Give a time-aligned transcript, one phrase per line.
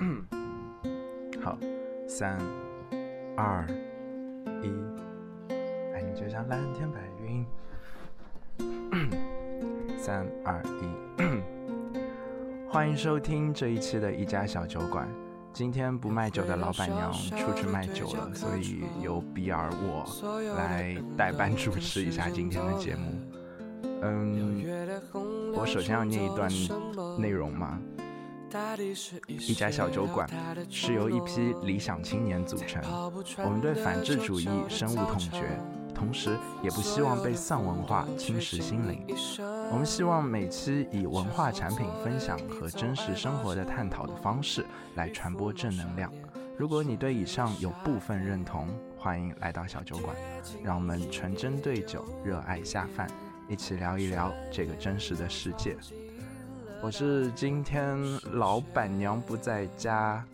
[0.00, 0.24] 嗯
[1.42, 1.58] 好，
[2.06, 2.38] 三、
[3.36, 3.66] 二、
[4.62, 4.70] 一，
[5.92, 7.44] 爱你就像蓝天白云。
[9.98, 10.86] 三、二、一，
[12.70, 15.08] 欢迎收听这一期的一家小酒馆。
[15.52, 20.06] 今天不卖酒的老板娘出去卖酒了，所以由比尔我
[20.56, 23.20] 来代班主持一下今天的节目。
[24.02, 24.62] 嗯，
[25.56, 26.48] 我首先要念一段
[27.18, 27.80] 内容嘛。
[29.26, 30.28] 一家小酒馆
[30.70, 32.82] 是由一批理想青年组成，
[33.44, 35.60] 我们对反智主义深恶痛绝，
[35.94, 39.04] 同时也不希望被丧文化侵蚀心灵。
[39.70, 46.10] 我们希望每期以文化产品分享和真实生活的探讨的方式来传播正能量。
[46.56, 50.16] 如果你对以上有部分认同，欢迎来到小酒馆，
[50.64, 53.06] 让我们纯真对酒，热爱下饭，
[53.46, 55.76] 一起聊一聊这个真实的世界。
[56.80, 57.98] 我是今天
[58.34, 60.24] 老板娘不在家，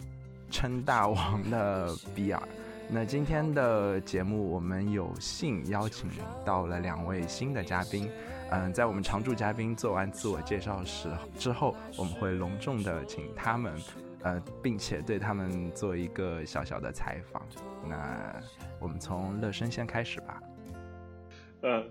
[0.51, 2.43] 称大王的比尔。
[2.87, 6.09] 那今天的节目，我们有幸邀请
[6.45, 8.11] 到了两位新的嘉宾。
[8.51, 13.75] 嗯，在我们常驻嘉宾做完自我介绍时之后，我们会隆重的请他们，
[14.23, 17.43] 呃，并且对他们做一个小小的采访。
[17.89, 18.39] 那
[18.79, 20.43] 我们从乐生先开始吧。
[21.63, 21.85] 呃，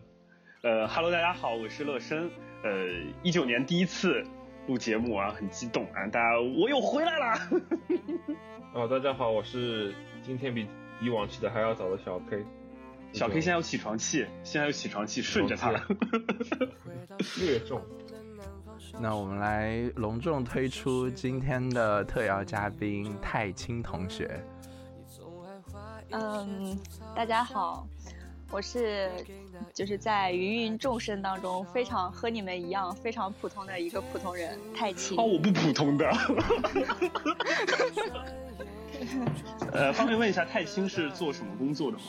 [0.61, 2.30] 呃哈喽，大家好，我是乐生。
[2.64, 2.72] 呃，
[3.23, 4.23] 一九年第一次。
[4.67, 6.08] 录节目啊，很激动啊！
[6.08, 7.38] 大家，我又回来了。
[8.73, 10.67] 哦，大家好，我是今天比
[11.02, 12.45] 以往起的还要早的小 K。
[13.11, 15.72] 小 K 现在有起床气，现在有起床气，顺着他。
[17.39, 17.81] 略重。
[19.00, 24.44] 那我们来隆重推出今天的特邀嘉宾太清同学。
[26.11, 26.77] 嗯，
[27.16, 27.88] 大家好。
[28.52, 29.11] 我是，
[29.73, 35.17] 就是在芸芸众生当中非常和你们一样非常普通的一个普通人，太清。
[35.17, 36.09] 哦，我不普通的。
[39.71, 42.03] 呃，方便问一下，泰清是做什么工作的吗？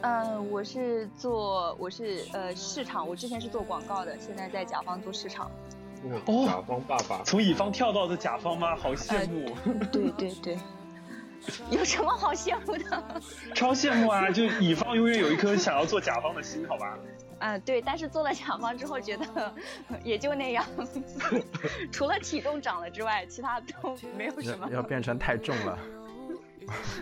[0.00, 5.50] 嗯，我是做，我是呃市场，我之前是做广告的，现在在甲方做市场。
[6.26, 8.74] 哦，甲方爸爸，从乙方跳到的甲方吗？
[8.74, 9.54] 好羡慕。
[9.92, 10.58] 对 对对。
[11.70, 13.20] 有什么好羡慕的？
[13.54, 14.30] 超羡慕啊！
[14.30, 16.98] 就乙方永远有一颗想要做甲方的心，好吧？
[17.38, 19.54] 啊，对，但是做了甲方之后，觉得
[20.04, 20.64] 也就那样，
[21.90, 24.68] 除了体重长了之外，其他都没有什么。
[24.70, 25.78] 要变成太重了。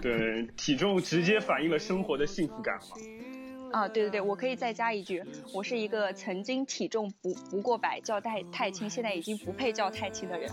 [0.00, 3.80] 对，体重直接反映了生活的幸福感嘛。
[3.80, 5.22] 啊，对对对，我可以再加一句，
[5.52, 10.50] 我是一个曾经体重不不过百叫太太轻，现在已经不配叫太轻的人。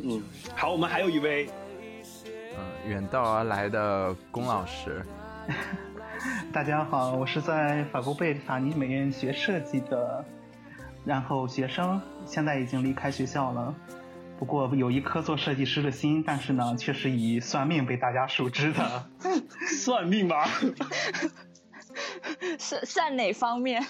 [0.00, 0.22] 嗯，
[0.54, 1.48] 好，我们还有一位，
[2.56, 5.04] 嗯，远道而来的龚老师。
[6.52, 10.24] 大家好，我是在法国贝法尼美院学设计的，
[11.04, 13.74] 然后学生现在已经离开学校了，
[14.38, 19.10] 不过有一颗做设计师的心，但是呢，却是以算命被大家熟知的。
[19.66, 20.44] 算命吗？
[22.58, 23.84] 算算哪方面？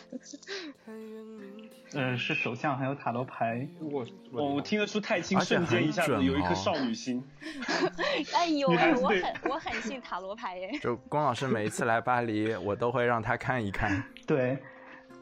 [1.94, 3.66] 嗯，是手相还有塔罗牌。
[3.81, 7.25] 我我我听得出太清瞬间一下子有一颗少女心。
[8.34, 8.69] 哎呦，
[9.00, 10.71] 我很我很信塔罗牌耶。
[10.82, 14.04] 就龚老师每一次来巴黎，我都会让他看一看。
[14.26, 14.59] 对，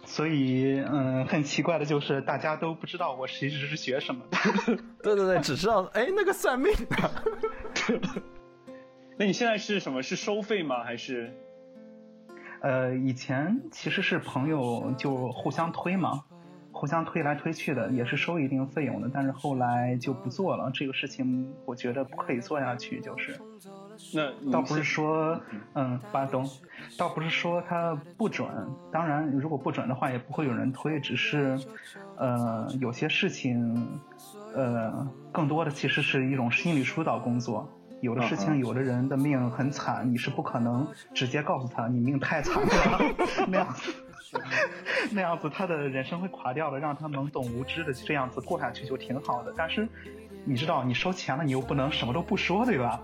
[0.04, 4.38] 所以嗯，很奇怪的就是大家都不知道我其实是学什么的。
[5.02, 7.10] 对对对，只知道哎那个算命的。
[9.16, 10.02] 那你现在是什么？
[10.02, 10.82] 是收费吗？
[10.82, 11.32] 还是？
[12.60, 16.24] 呃，以前其实是朋友就互相推嘛。
[16.78, 20.70] 互相推来推去的，也是收一定费用的，但是后来就不做了。
[20.74, 23.34] 这个事情我觉得不可以做下去，就是。
[24.12, 25.40] 那倒不是说，
[25.72, 26.46] 嗯，巴东，
[26.98, 28.46] 倒不是说它不准。
[28.92, 31.00] 当然，如果不准的话，也不会有人推。
[31.00, 31.58] 只是，
[32.18, 33.98] 呃，有些事情，
[34.54, 37.66] 呃，更多的其实是一种心理疏导工作。
[38.00, 43.00] 有的事情，有的人的命很惨，你是不可能直接告诉他你命太惨了
[43.48, 43.92] 那样子。
[45.12, 49.54] 那样子，他的人生会垮掉的，让他懵懂无知的这样子过下去就挺好的。
[49.56, 49.88] 但是，
[50.44, 53.00] 你知道，你收钱了，你又不能什么都不说，对吧？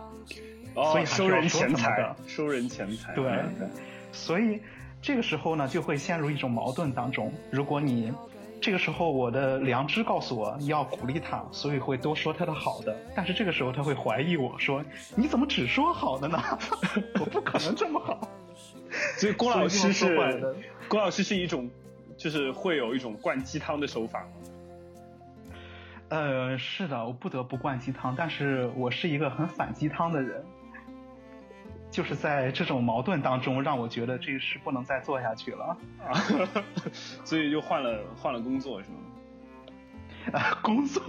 [0.75, 3.15] 哦，所以收人钱财，收人钱财。
[3.15, 3.41] 对，
[4.11, 4.61] 所以
[5.01, 7.33] 这个时候呢，就会陷入一种矛盾当中。
[7.51, 8.13] 如果你
[8.63, 12.97] 这个时候，我的良知告诉我要鼓励他，所以会多说他的好的。
[13.15, 14.83] 但是这个时候，他会怀疑我说
[15.17, 16.39] ：“你怎么只说好的呢？
[17.19, 18.29] 我不可能这么好。
[19.19, 20.57] ”所以郭老师是。
[20.89, 21.71] 郭老师是一种，
[22.19, 24.29] 就是会有一种灌鸡汤的手法。
[26.11, 30.45] 呃，是的，我不得不灌鸡汤，但是我是一个很反鸡汤的人，
[31.93, 35.77] 就是在这种矛盾当中，让我觉得这事不能再做下去了。
[36.09, 36.17] 啊
[37.23, 38.97] 所以就换了换了工作，是吗？
[40.33, 41.03] 啊工作，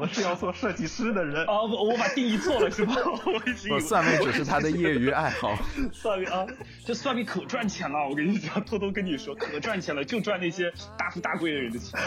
[0.00, 1.46] 我是要做设计师的人。
[1.46, 2.92] 啊，我我把定义错了是吧？
[3.70, 5.56] 我算命只是他的业余爱好。
[5.94, 6.44] 算命啊，
[6.84, 11.98] 这算命可赚钱了，我跟你讲，偷偷跟你说，可赚钱了，就赚那些大富大贵的人的钱，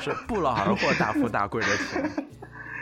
[0.00, 2.26] 是不劳而获大富大贵的钱。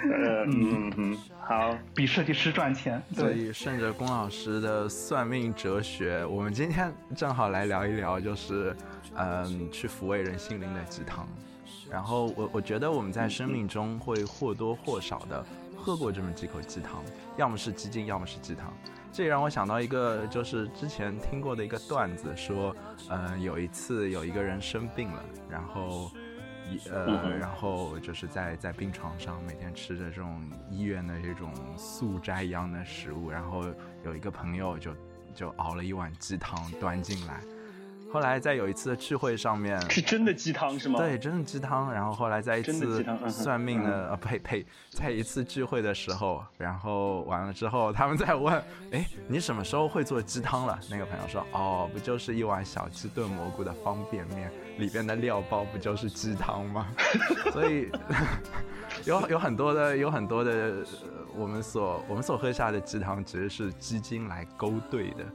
[0.02, 3.02] 呃嗯嗯，好，比设计师赚钱。
[3.12, 8.74] 所以顺着龚老师的算命哲学，我们今天正好来聊一聊，就是
[9.14, 11.26] 嗯，去抚慰人心灵的鸡汤。
[11.90, 15.44] 然后我我觉得我们在生命中会或多或少的
[15.76, 17.02] 喝过这么几口鸡汤，
[17.36, 18.72] 要么是鸡精，要么是鸡汤。
[19.12, 22.74] 这也让我想到一个，就是之前听过的一个段子，说，
[23.10, 26.10] 嗯，有一次有一个人生病了，然后。
[26.92, 30.40] 呃，然后就是在在病床上每天吃着这种
[30.70, 33.64] 医院的这种素斋一样的食物，然后
[34.04, 34.92] 有一个朋友就
[35.34, 37.40] 就熬了一碗鸡汤端进来。
[38.12, 40.98] 后来在有一次的聚会上面，是真的鸡汤是吗？
[40.98, 41.92] 对，真的鸡汤。
[41.92, 50.76] 然后后来在一次算命的呃呸呸，在一次聚会的时候，然后完了之后，他们在问，哎，你什么时候会做鸡汤了？
[50.90, 56.88] 那个朋友说，哦，不就是一碗小鸡炖蘑菇的方便面，里边的料包不就是鸡汤吗？
[57.52, 57.88] 所以
[59.06, 60.84] 有有很多的有很多的
[61.36, 65.26] 我们所我们所喝下的鸡汤，其实是鸡精来勾兑的。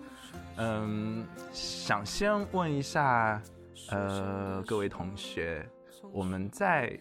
[0.57, 3.41] 嗯，想先问一下，
[3.89, 5.67] 呃，各位同学，
[6.11, 6.99] 我们在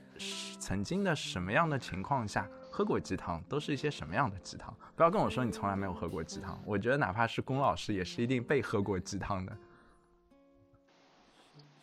[0.61, 3.43] 曾经的什么样的情况下喝过鸡汤？
[3.49, 4.73] 都是一些什么样的鸡汤？
[4.97, 6.61] 不要跟我说你从来没有喝过鸡汤。
[6.65, 9.57] 我觉得哪怕是龚老师，也是一定被喝过鸡汤的。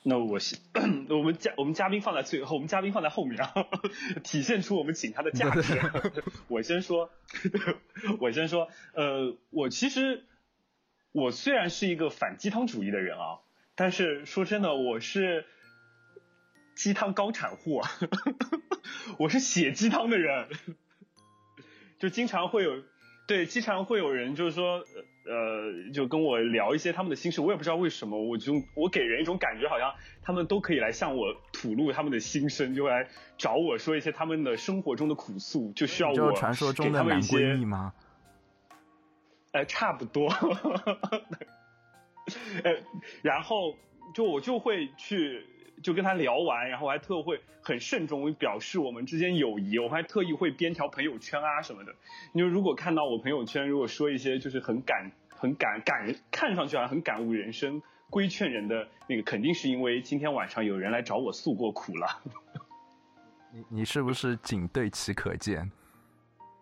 [0.03, 0.59] 那我先，
[1.09, 3.53] 我们嘉我们嘉宾放在最后，我们嘉宾放在后面啊，
[4.23, 5.79] 体现出我们请他的价 值。
[6.47, 7.11] 我先说，
[8.19, 10.25] 我先说，呃，我其实。
[11.13, 13.39] 我虽然是一个反鸡汤主义的人啊，
[13.75, 15.45] 但是说真的，我是
[16.73, 17.81] 鸡汤高产户，
[19.19, 20.47] 我是写鸡汤的人，
[21.99, 22.81] 就经常会有
[23.27, 24.85] 对，经常会有人就是说，呃，
[25.93, 33.07] 就跟我聊一些他们的心事，我也不知道为什么，我就我给人一种感觉，好像他们都可以来向我吐露他们的心声，就来
[33.37, 37.93] 找我说一些他们的生活中的苦诉，就需要我传说中的男闺蜜吗？
[39.53, 40.29] 呃，差不多，
[42.63, 42.77] 呃，
[43.21, 43.75] 然后
[44.13, 45.45] 就我就会去
[45.81, 51.93] 就跟他聊完，然后我还特会很慎重表示我们之间友谊，我还特意会编条朋友圈啊什么的。
[52.33, 62.21] 你说如果看到我朋友圈，如果说一些就是很感很感感，看上去好像很感悟人生、规劝人的那个，肯定是因为今天晚上有人来找我诉过苦了。
[63.53, 65.71] 你你是不是仅对其可见？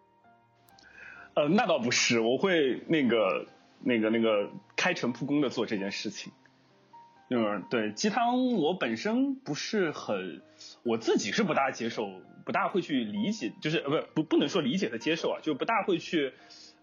[1.35, 3.45] 呃，那倒不是，我会那个、
[3.81, 6.33] 那个、那个开诚布公的做这件事情。
[7.29, 10.41] 嗯，对，鸡汤我本身不是很，
[10.83, 12.09] 我自己是不大接受，
[12.43, 16.33] 不大会去理解，就是呃，不不不能说理解和接受啊，就不大会去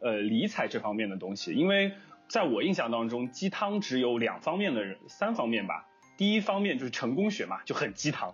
[0.01, 1.95] 呃理睬这方面的东西，因为
[2.29, 5.89] 在我印象当中，鸡汤只有两方面的人，三方面吧。
[6.17, 8.33] 第一方面就是成功学嘛，就很鸡汤。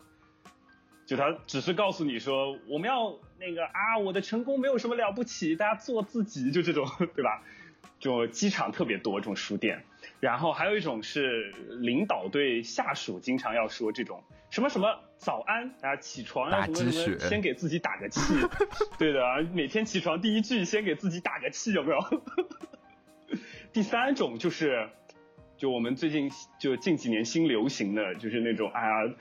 [1.07, 6.87] 就他只是告诉你说，我们要那个啊，我的成功没有什么了不起，大家做自己，就这种，
[7.17, 7.43] 对吧？
[8.03, 9.85] 就机场特别多这种书店，
[10.19, 18.35] 然后还有一种是领导对下属经常要说这种什么什么早安，大家起床啊什么什么，先给自己打个气，
[18.99, 19.23] 对的，
[19.55, 22.23] 每天起床第一句先给自己打个气，有没有？
[23.73, 24.89] 第三种就是，
[25.57, 26.29] 就我们最近
[26.59, 29.15] 就近几年新流行的就是那种，哎呀。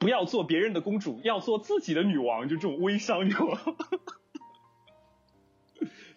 [0.00, 3.58] 不要做别人的公主，要做自己的女王，就这种微商，就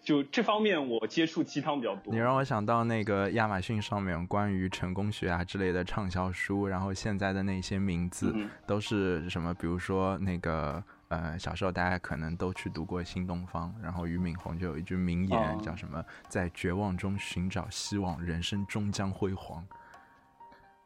[0.02, 2.12] 就这方面我接触鸡汤比较多。
[2.12, 8.34] 你让我想到那个亚马逊上面关于成功学啊之类的畅销书，然后现在的那些名字
[8.66, 9.54] 都是什么？
[9.54, 16.04] 比如说那个呃，小时候大家可能都去读过新东方，然后俞敏洪就有一句名言叫什么？
[16.28, 19.64] 在绝望中寻找希望，人生终将辉煌。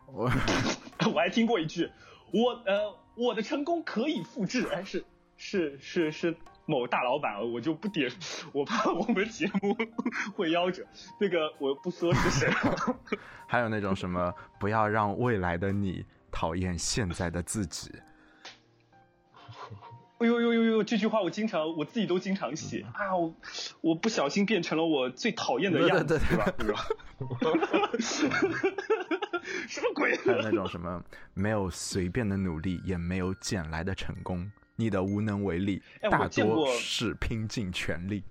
[0.06, 0.30] 我
[1.12, 1.90] 我还听过一句。
[2.32, 5.04] 我呃，我的成功可以复制，哎，是
[5.37, 8.11] 是是是某大老板，我就不点，
[8.52, 9.75] 我怕我们节目
[10.37, 10.85] 会夭折，
[11.18, 12.50] 那个我不说是谁。
[13.46, 17.90] 还有那种什么，不要让未来的你讨厌现在的自己。
[20.18, 20.82] 哎呦呦呦呦！
[20.82, 23.35] 这句话我经常，我自己都经常写啊，我
[23.82, 26.50] 我不小心变成了我最讨厌的样子，对吧？
[26.56, 26.88] 对吧？
[29.68, 30.16] 什么鬼？
[30.16, 31.04] 还有那种什么，
[31.35, 38.23] 没有随便的努力，也没有捡来的成功，你的无能为力，大多是拼尽全力。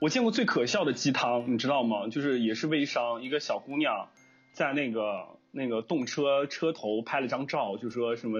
[0.00, 2.08] 我见过最可笑的鸡汤，你知道吗？
[2.08, 4.08] 就是也是微商，一个小姑娘
[4.52, 8.38] 在那个那个动车车头拍了张照，就说什么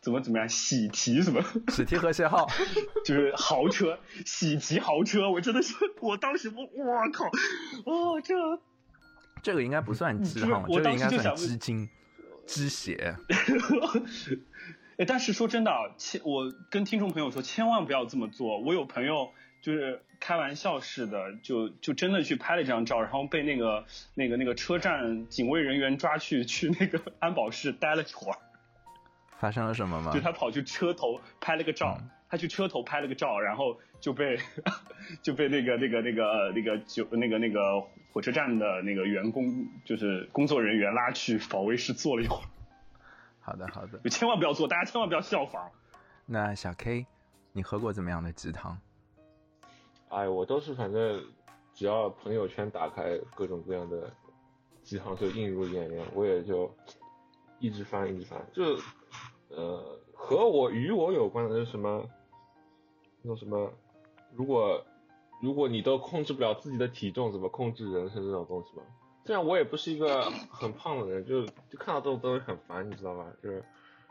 [0.00, 1.42] 怎么怎么样喜提什么
[1.72, 2.46] 喜提和谐号，
[3.04, 7.24] 就是豪车喜提豪车，我真的是我当时我我靠，
[7.84, 8.34] 哦这
[9.42, 11.88] 这个应该不算鸡汤，我这个应该算当时就想支金、
[12.46, 13.16] 支血。
[14.98, 18.58] 哎，但是说真的啊，千我跟听众朋友说，千万不要这么做。
[18.60, 19.30] 我有朋友
[19.60, 23.84] 就是开玩笑似的，就就真的去拍了这张照，然后被那个
[24.14, 28.38] 那个那个车站警卫人员抓去去那个安保室待了一会儿。
[29.38, 30.20] 发生了什么吗就？
[30.20, 34.38] 他跑去车头拍了个照，嗯他去车头拍了个照，然后就被
[35.22, 37.82] 就被那个那个那个那个就那个那个
[38.12, 42.44] 火车站的那个员工就是工作人员拉去保卫室坐了一会儿。
[43.42, 43.98] 好的，好的。
[43.98, 45.70] 就千万不要做，大家千万不要效仿。
[46.24, 47.06] 那小 K，
[47.52, 48.78] 你喝过怎么样的鸡汤？
[50.08, 51.24] 哎，我都是反正
[51.74, 54.12] 只要朋友圈打开各种各样的
[54.82, 56.72] 鸡汤就映入眼帘，我也就
[57.58, 58.40] 一直翻一直翻。
[58.52, 58.62] 就
[59.48, 62.08] 呃和我与我有关的是什么？
[63.22, 63.72] 那种什么？
[64.32, 64.84] 如果
[65.40, 68.82] 如果你都控制不了自己的体重，怎么控制人生这种东西吗？
[69.24, 73.26] 虽然我也不是一个很胖的人，就就看到这种东西很烦，你知道吧？
[73.42, 73.64] 就是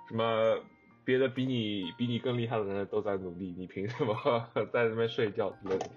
[0.08, 0.58] 什么
[1.03, 4.15] 别的比你比你更厉害的人都在努力，你凭什么
[4.72, 5.89] 在那边睡觉之类的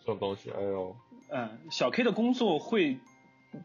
[0.00, 0.50] 这种东西？
[0.50, 0.96] 哎呦，
[1.28, 2.98] 嗯，小 K 的工作会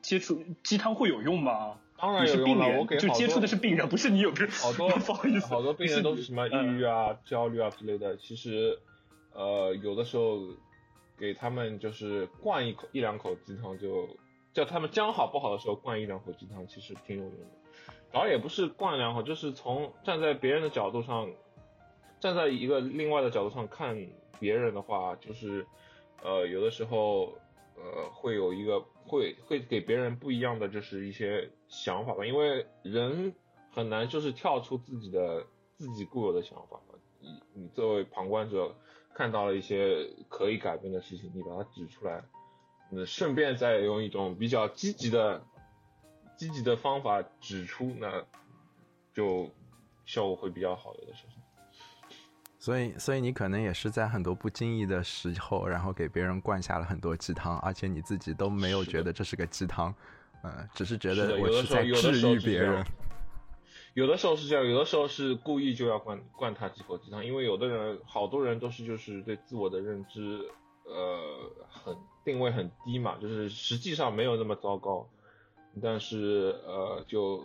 [0.02, 1.78] 接触鸡汤会有用吗？
[1.98, 7.06] 当然有用了，你是病人，我给就接触的是病人，不是你有病好多 不好意思，好多病人都是什么抑郁啊。
[7.06, 8.18] 啊、焦虑啊之类的。
[8.18, 8.78] 其实，
[9.34, 10.42] 呃，有的时候
[11.18, 14.10] 给他们就是灌一口一两口鸡汤就，
[14.56, 17.46] 叫他们将好不好的时候灌一两口鸡汤，其实挺有用的。
[18.12, 21.30] 倒也不是灌两口，就是从站在别人的角度上，
[22.22, 24.08] 站在一个另外的角度上看
[24.40, 25.68] 别人的话，就是
[26.24, 27.34] 呃，有的时候
[27.76, 33.36] 呃会有一个会会给别人不一样的就是一些想法吧，因为人
[33.74, 35.46] 很难就是跳出自己的
[35.78, 36.98] 自己固有的想法嘛。
[37.20, 38.74] 你你作为旁观者
[39.14, 42.24] 看到了一些可以改变的事情，你把它指出来，
[42.92, 45.42] 嗯，顺便再用一种比较积极的
[46.38, 48.24] 积极的方法指出，那
[49.14, 49.50] 就
[50.06, 51.34] 效果会比较好，有的时候。
[52.60, 59.94] 所以，所以你可能也是在很多不经意的时候，然后给别人灌下了很多鸡汤，而且你自己都没有觉得这是个鸡汤，
[60.44, 62.84] 嗯、只是觉得我有的时候在治愈别人。
[63.94, 70.42] 有的时候是这样，有的时候是故意就要灌灌他几口鸡汤，因为有的人，好多人都是就是对自我的认知，
[70.86, 75.08] 呃，很定位很低嘛，就是实际上没有那么糟糕，
[75.82, 77.44] 但是呃，就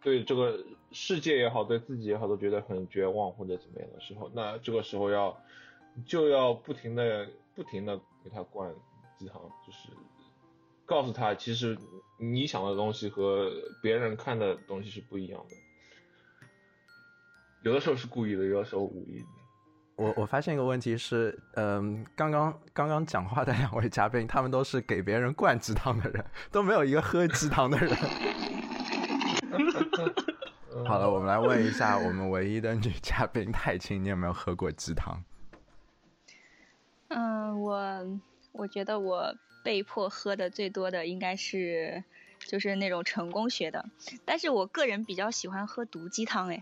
[0.00, 5.42] 对这个世界也好，对自己也好，都觉得很绝望或者怎么样的时候，那这个时候要
[6.06, 8.72] 就要不停的不停的给他灌
[9.18, 9.88] 鸡汤，就是
[10.86, 11.76] 告诉他，其实
[12.18, 13.50] 你想的东西和
[13.82, 15.56] 别人看的东西是不一样的。
[17.62, 19.37] 有的时候是故意的，有的时候无意的。
[19.98, 27.92] 我我发现一个问题是，嗯、刚刚刚刚讲话的两位嘉宾，他们都是给别人灌鸡汤的人，都没有一个喝鸡汤的人。
[30.86, 35.20] 好了，我们来问一下我们唯一的女嘉宾太清，你有没有喝过鸡汤？
[37.08, 38.20] 嗯，我
[38.52, 42.04] 我觉得我被迫喝的最多的应该是
[42.46, 43.84] 就是那种成功学的，
[44.24, 46.60] 但是我个人比较喜欢喝毒鸡汤，哎，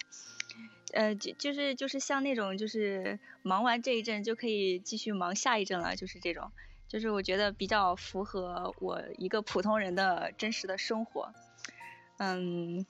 [0.93, 6.53] 呃，就就是就是像那种就是忙完这一阵就可以继续忙下一阵了，就是这种，
[6.89, 11.33] 就是我觉得比较符合我一个普通人的真实的生活，
[12.19, 12.87] 嗯。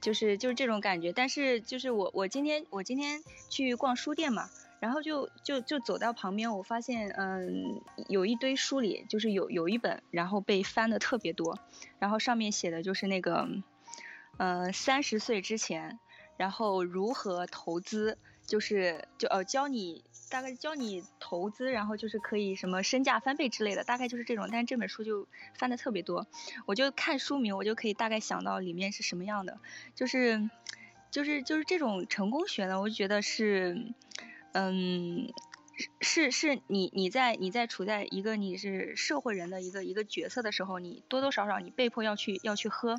[0.00, 11.58] 就是就是这种感觉，但是就是我我今天我今天去逛书店嘛，然后就就就走到旁边，我发现嗯有一堆书里就是有有一本，然后被翻的特别多，
[11.98, 13.48] 然后上面写的就是那个
[14.36, 15.98] 呃三十岁之前，
[16.36, 26.26] 然后如何投资，就是就呃教你大概教你投资，然后就是可以什么身价翻倍之类的，大概就是这种，但是这本书就翻的特别多，
[26.66, 29.58] 我就看书名，我就可以大概想到里面是什么样的，
[29.94, 30.50] 就是
[31.10, 33.92] 就是就是这种成功学呢，我就觉得是，
[34.52, 35.32] 嗯，
[36.00, 42.96] 是是你你在你在处在一个你是社会人的一个一个角色的时候，你多多少少你被迫要去要去喝，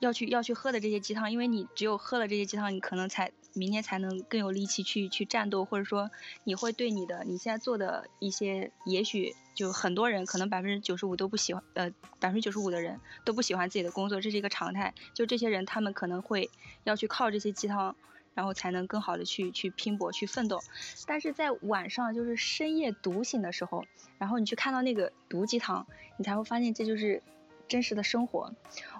[0.00, 6.10] 要去要去喝的这些鸡汤，因为你只有喝了这些鸡汤，你可能才明天才能更有力气去去战斗，或者说
[6.44, 14.94] 你会对你的你现在做的一些，也许就很多人可能百分之九十五都不喜欢，呃，百分之九十五的人都不喜欢自己的工作，这是一个常态。
[15.12, 16.50] 就这些人，他们可能会
[16.84, 17.94] 要去靠这些鸡汤，
[18.34, 20.60] 然后才能更好的去去拼搏去奋斗。
[21.06, 23.84] 但是在晚上就是深夜独醒的时候，
[24.16, 27.22] 然后你去看到那个毒鸡汤，你才会发现这就是
[27.70, 28.52] 真实的生活。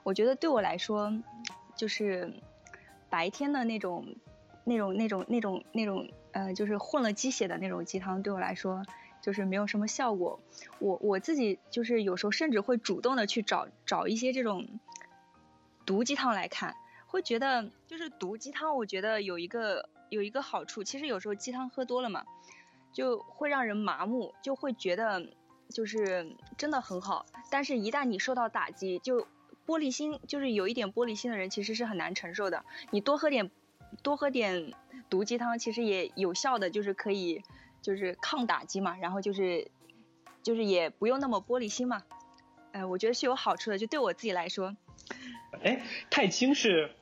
[0.04, 1.12] 我觉得对我来说，
[1.76, 2.32] 就是
[3.10, 4.06] 白天的那种
[4.64, 8.82] 那种那种那种那种呃，就是混了鸡血的那种鸡汤，对我来说
[9.20, 10.40] 就是没有什么效果。
[10.78, 14.66] 我我自己就是有时候甚至会主动的去找找一些这种
[15.84, 22.24] 毒鸡汤来看，会觉得就是毒鸡汤，我觉得有一个有一个好处，其实有时候鸡汤喝多了嘛，
[22.92, 25.26] 就会让人麻木，就会觉得
[25.70, 29.26] 就是真的很好，但是一旦你受到打击，就
[29.66, 32.64] 玻璃心，就是有一点玻璃心的人其实是很难承受的。
[32.90, 33.50] 你多喝点。
[34.04, 34.72] 多喝点
[35.08, 37.42] 毒鸡汤，其实也有效的，就是可以，
[37.82, 39.68] 就是抗打击嘛，然后就是，
[40.44, 42.00] 就是也不用那么玻璃心嘛，
[42.70, 44.76] 哎，我觉得是有好处的，就对我自己来说。
[45.64, 46.92] 哎，太清是，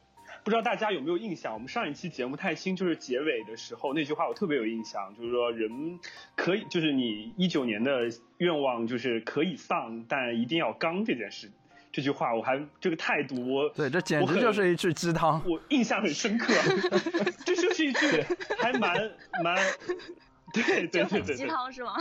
[0.44, 1.52] 不知道大家有没有印象？
[1.52, 5.98] 我们上一期节目太清就是结尾的时候那句话，我特别有印象，就是说人
[6.36, 11.50] 可以，就是你一九年的愿望就是可以丧，但一定要刚这件事。
[11.90, 16.52] 这句话我还这个态度，我对这简直就是一句鸡汤，我印象很深刻。
[17.44, 18.22] 这就是一句
[18.60, 18.94] 还蛮
[19.42, 19.56] 蛮，
[20.52, 21.94] 对对对对，鸡汤是吗？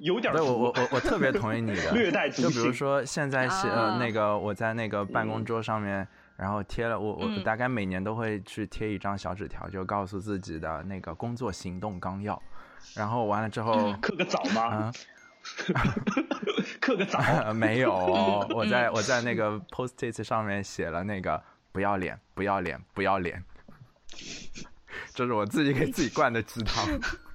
[0.00, 0.32] 有点。
[0.32, 6.06] 对我我我我特别同意你的， 略带就比如说现在是呃那个我在那个办公桌上面，
[6.38, 12.40] 然后贴了我我大概每年都会去贴一张小纸条，就告诉自己的那个工作行动纲要，
[12.94, 14.92] 然后完了之后刻个早吗？
[16.80, 17.18] 刻个早
[17.52, 17.92] 没有，
[18.54, 21.42] 我在我在那个 post-it 上面写了那个
[21.72, 23.42] 不要脸，不要脸，不要脸，
[25.12, 26.86] 这是我自己给自己灌的鸡汤。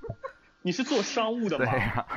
[0.65, 1.65] 你是做商务的吗？
[1.65, 2.07] 对呀，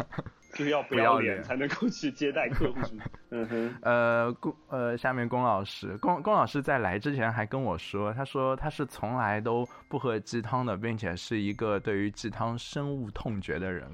[0.57, 2.81] 就是要不要脸才能够去接待客户。
[3.31, 3.75] 嗯哼。
[3.83, 13.87] 呃，龚呃，下面龚老师，龚龚老师在来之前还跟我说，他说他是从来都不喝鸡汤的，并且是一个对于鸡汤深恶痛绝的人。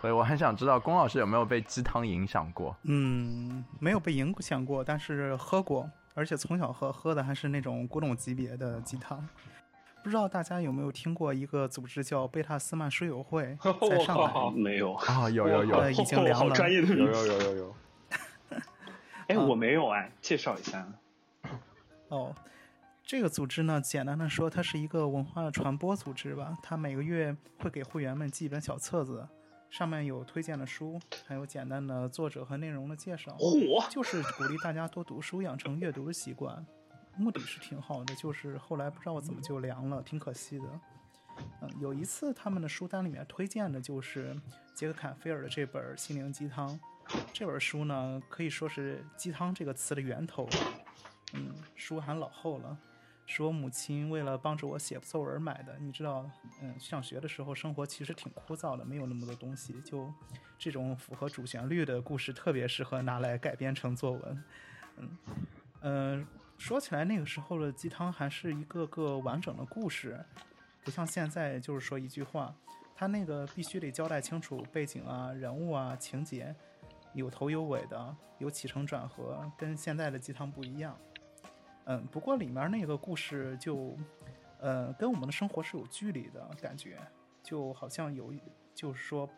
[0.00, 2.74] 所以我很想知道龚老师有没有被鸡汤影响过？
[2.84, 9.22] 嗯，没有被影响过，但是喝过，而且从小喝，喝的还是那种古董级别的鸡汤。
[10.02, 13.56] 不知道大家有没有听过一个组织叫贝塔斯曼书友会，
[13.88, 15.28] 在上海没有啊？
[15.30, 16.54] 有有有，已经凉了。
[16.54, 17.74] 专业的有有有有有。
[19.28, 20.86] 哎，我没有哎，介绍一下。
[22.08, 22.34] 哦，
[23.04, 26.56] 这个组织呢，简单的说，它是一个文化传播组织吧。
[26.62, 29.28] 它每个月会给会员们寄一本小册子。
[29.68, 33.36] 上面有推荐的书，还有简单的作者和内容的介绍，
[33.88, 36.66] 就是鼓励大家多读书，养成阅读的习惯，
[37.16, 38.14] 目的是挺好的。
[38.14, 40.80] 就是后来不知道怎么就凉了，挺可惜的。
[41.62, 44.36] 嗯，有一次他们的书单里面推荐的就是
[44.74, 46.68] 杰克坎菲尔的这本《心灵鸡汤》，
[47.32, 50.48] 这本书呢可以说是鸡汤这个词的源头。
[51.32, 52.76] 嗯，书还老厚了。
[53.32, 55.78] 是我母亲为了帮助我写作文买的。
[55.78, 56.28] 你知道，
[56.60, 59.80] 嗯，上学的时候生活其实挺枯燥的，没有那么多东西。
[59.82, 60.12] 就
[60.58, 64.44] 这种符合主旋律的故事，特别适合拿来改编成作文。
[64.96, 65.18] 嗯
[65.82, 66.26] 嗯，
[66.60, 70.22] 说起来，那个时候的鸡汤还是一个个完整的故事，
[70.84, 72.54] 不像现在就是说一句话，
[72.94, 76.54] 他那个必须得交代清楚背景啊、人物啊、情节，
[77.14, 80.94] 有头有尾的，有起承转合，跟现在的鸡汤不一样。
[81.86, 83.96] 嗯，不过里面那个故事就，
[84.60, 86.98] 呃，跟我们的生活是有距离的感觉，
[87.42, 88.34] 就好像有，
[88.74, 89.28] 就是说，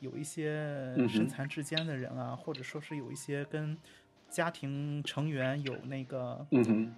[0.00, 3.76] 有一些身残志坚的人啊，或者说是有一些跟
[4.32, 6.44] 家庭成员有那个，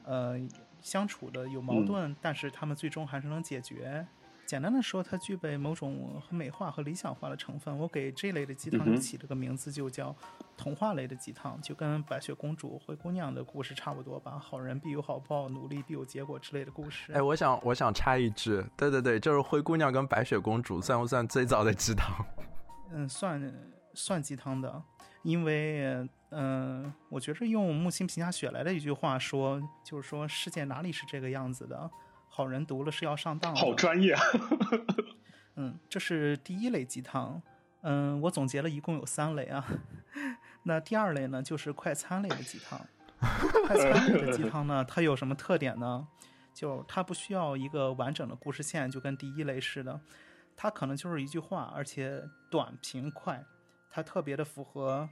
[0.04, 0.40] 呃，
[0.80, 4.06] 相处的有矛盾，但是他们最终还是能解决。
[4.46, 7.76] 简单的说，它具备某种很美化和理想化的成分。
[7.76, 10.14] 我给这类的鸡汤起了个名字，就叫
[10.54, 14.38] 童话类的鸡汤，就跟白雪公主、灰姑娘的故事差不多吧。
[14.38, 17.10] 好人必有好报，努力必有结果之类的故事。
[17.14, 22.14] 哎，我想，我想插一句，对对对，就是灰姑娘跟白雪公主算不算最早的鸡汤？
[22.92, 23.40] 嗯，算
[23.94, 24.82] 算鸡汤的，
[25.22, 31.90] 因为嗯，我觉着用木心评价雪莱的一句话说，就是说世界哪里是这个样子的。
[32.28, 33.60] 好人读了是要上当的。
[33.60, 34.16] 好专业。
[35.56, 37.40] 嗯，这是第一类鸡汤。
[37.82, 39.64] 嗯，我总结了一共有三类啊。
[40.64, 42.80] 那第二类呢，就是快餐类的鸡汤。
[43.66, 46.08] 快餐类的鸡汤呢，它有什么特点呢？
[46.52, 50.00] 就它不需要一个完整的故事线，就跟第一类似的，
[50.56, 53.44] 它可能就是一句话，而且短平快。
[53.94, 55.08] 它特别的符合，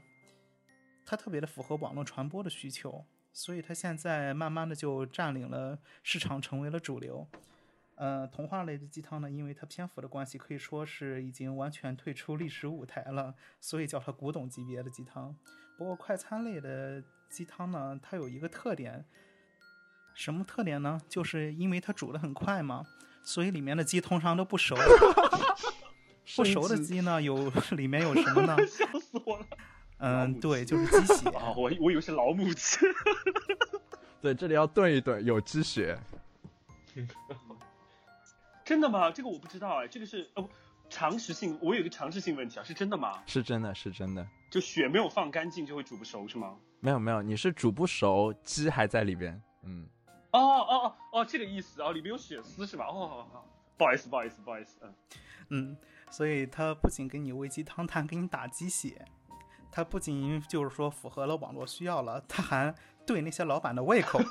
[1.07, 3.05] 它特别的符合网络传播的需求。
[3.33, 7.25] 所以它现在慢慢的就占领了市场，成为了主流。
[7.95, 15.33] 呃，童话类的鸡汤呢，因为它篇幅的关系，可以说是已经完全退出历史舞台了，所以叫它古董级别的鸡汤。
[15.79, 19.05] 不过快餐类的鸡汤呢，它有一个特点，
[20.13, 21.01] 什么特点呢？
[21.09, 22.85] 就是因为它煮的很快嘛，
[23.23, 24.75] 所以里面的鸡通常都不熟。
[26.37, 28.57] 不熟的鸡呢，有 里面有什么呢？
[28.67, 29.47] 笑死我了。
[29.99, 31.53] 嗯，对，就是鸡血啊！
[31.57, 32.79] 我我以为是老母鸡。
[34.21, 35.97] 对，这里要炖一炖，有鸡血。
[38.65, 39.11] 真的吗？
[39.11, 40.49] 这个我不知道哎，这个是哦，
[40.91, 43.23] 常识性，我有一个常识性问题啊，是真的吗？
[43.27, 44.27] 是真的，是真的。
[44.51, 46.57] 就血没有放干净就会煮不熟是吗？
[46.81, 49.41] 没有没有，你是煮不熟，鸡还在里边。
[49.63, 49.87] 嗯。
[50.33, 52.87] 哦哦哦哦，这个意思哦，里面有血丝是吧？
[52.87, 53.27] 哦，
[53.77, 54.95] 不好意思不好意思不好意思，嗯
[55.51, 55.77] 嗯，
[56.13, 59.03] 所以他不仅给你喂鸡汤，它还给你打鸡血，
[59.71, 62.75] 他不仅就是说符合了网络需要了，他还
[63.07, 64.21] 对那些老板的胃口。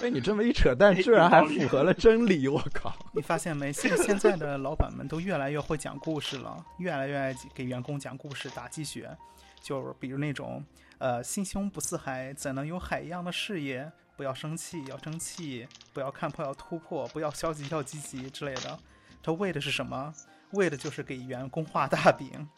[0.00, 2.48] 被你这么一扯淡，居然还符合了真理！
[2.48, 2.94] 我靠！
[3.12, 3.72] 你发现没？
[3.72, 9.14] 现现在的老板们都越来越会讲故事了，越来越爱给员工讲故事、打鸡血，
[9.60, 10.64] 就比如那种
[10.98, 13.90] 呃，心胸不似海，怎能有海一样的事业？
[14.16, 18.78] 不要生气，要争气；不要看破，要突破；不要消极，要积极之类的。
[19.22, 20.12] 他为的是什么？
[20.52, 22.48] 为的就是给员工画大饼。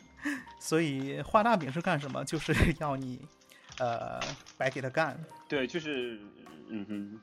[0.59, 2.24] 所以画大饼是干什么？
[2.24, 3.20] 就是 要你，
[3.79, 4.18] 呃，
[4.57, 5.18] 白给他干。
[5.48, 6.18] 对，就是，
[6.68, 7.20] 嗯哼。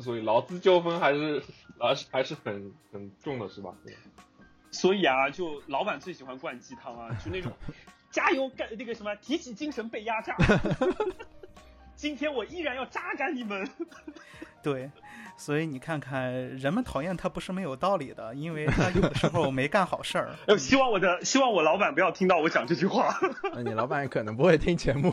[0.00, 1.42] 所以劳资纠纷还是
[1.78, 3.72] 还是还是很很重的，是吧？
[4.72, 7.52] 所以啊，就老板最喜欢灌鸡汤啊，就那种
[8.10, 10.36] 加油干那个什么，提起精神被压榨。
[11.94, 13.68] 今天我依然要榨干你们。
[14.62, 14.90] 对，
[15.36, 20.30] 所以你看看，人们讨厌他不是没有道理的，因为他有的时候没干好事儿。
[20.56, 23.18] 希望我的，希望我老板不要听到我讲这句话。
[23.54, 25.12] 那你老板可能不会听节目，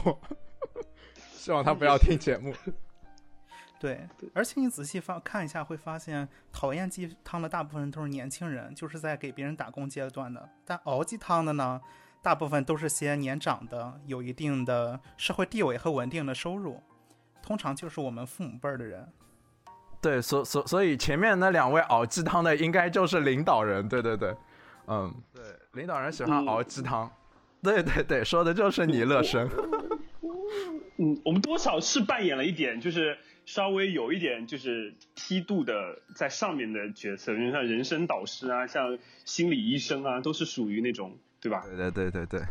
[1.33, 2.53] 希望他不要听节目。
[3.79, 10.49] 对，而且你仔细发看一下，会发现讨厌鸡汤的大部分都是年轻人，就是在给别人打工阶段的。
[10.65, 11.81] 但熬鸡汤的呢？
[12.21, 16.83] 大部分都是些年长的，有一定的社会地位和稳定的收入，
[17.41, 19.07] 通常就是我们父母辈儿的人。
[20.01, 24.35] 对，所所所以前面那两位熬鸡汤的应该就是领导人，对对对，
[24.87, 27.11] 嗯，对，领导人喜欢熬鸡汤，
[27.61, 29.49] 对对对，说的就是你乐生。
[30.97, 41.17] 嗯，我们多少是扮演了一点，就是稍微有一点就是梯度的在上面的角色，因为像人生导师啊，像心理医生啊，都是属于那种。
[41.41, 41.63] 对吧？
[41.65, 42.41] 对对对对对，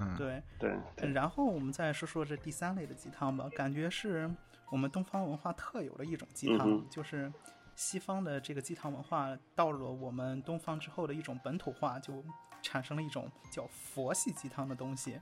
[0.00, 1.10] 嗯，对对。
[1.14, 4.30] 然后我们再说说这第三类的鸡汤吧，感觉是
[4.70, 7.32] 我们东方文化特有的一种鸡汤，就是
[7.76, 12.24] 西方的这个鸡汤文化到了我们东方之后的一种本土化，就
[12.62, 15.20] 产生了一种叫佛系鸡汤的东西。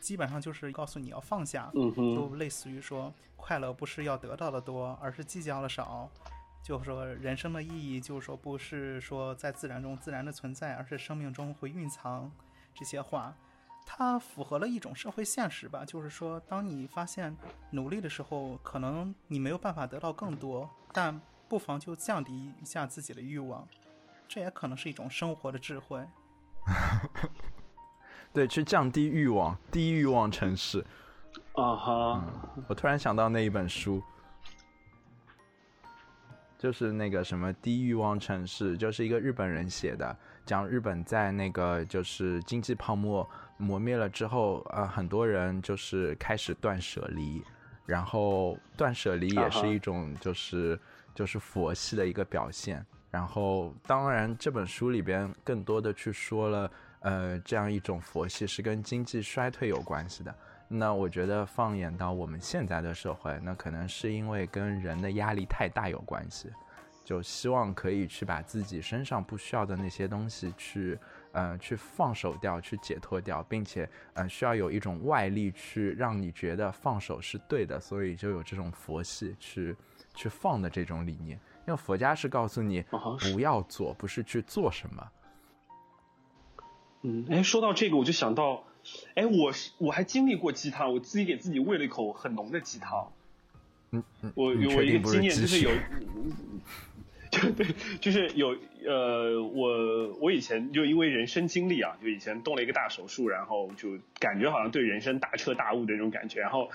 [0.00, 6.10] 基本上就是告诉你要放下，就类似于说快乐不是要得到的多，而是计较的少。
[6.62, 12.30] 就是说，人生的意义就是说，不是说在自然中自然的存在，而是生命中会蕴藏
[12.74, 13.34] 这些话。
[13.86, 17.36] 它符合了一种社会现实吧，就是说，当你发现
[17.70, 23.66] 努力的时候，可能你没有办法得到更多，但不妨就降低一下自己的欲望，
[24.26, 26.04] 这也可能是一种生活的智慧。
[28.32, 30.84] 对，去降低欲望，低欲望城市。
[31.52, 32.24] 啊哈！
[32.68, 34.02] 我突然想到那一本书。
[36.56, 40.16] 就是那个什么低欲望城市，就是一个日本人写的，
[40.46, 47.42] 讲日本在那个就是经济泡沫磨灭了之后，呃，很多人就是开始断舍离，
[47.86, 50.78] 然后断舍离也是一种就是
[51.14, 52.84] 就是佛系的一个表现。
[53.10, 60.34] 然后当然这本书里边更多的去说了，呃，这样一种佛系是跟经济衰退有关系的。
[60.66, 66.50] 那我觉得放眼到我们现在的社会，那可能是因为跟人的压力太大有关系，
[67.04, 70.98] 就希望可以去把自己身上不需要的那些东西去，
[71.34, 79.76] 呃，去放手掉，去解脱掉，并且，呃，需要有一种外力去让你觉得放手是对的，所以就有这种佛系去
[80.14, 81.38] 去放的这种理念。
[81.66, 82.82] 因为佛家是告诉你
[83.32, 85.08] 不要做，不是去做什么。
[87.02, 88.64] 嗯，哎，说到这个，我就想到。
[89.14, 93.10] 哎，我是我还经历过鸡汤，我自己给自己喂了一口很浓的鸡汤。
[93.92, 95.70] 嗯，我我一个经验就是有，
[97.56, 97.66] 对，
[98.00, 106.40] 就是有呃，我我以前就因为人生经历啊，就以前动了一个大手术，然后就感觉好像对人生大彻大悟的那种感觉。
[106.40, 106.70] 然后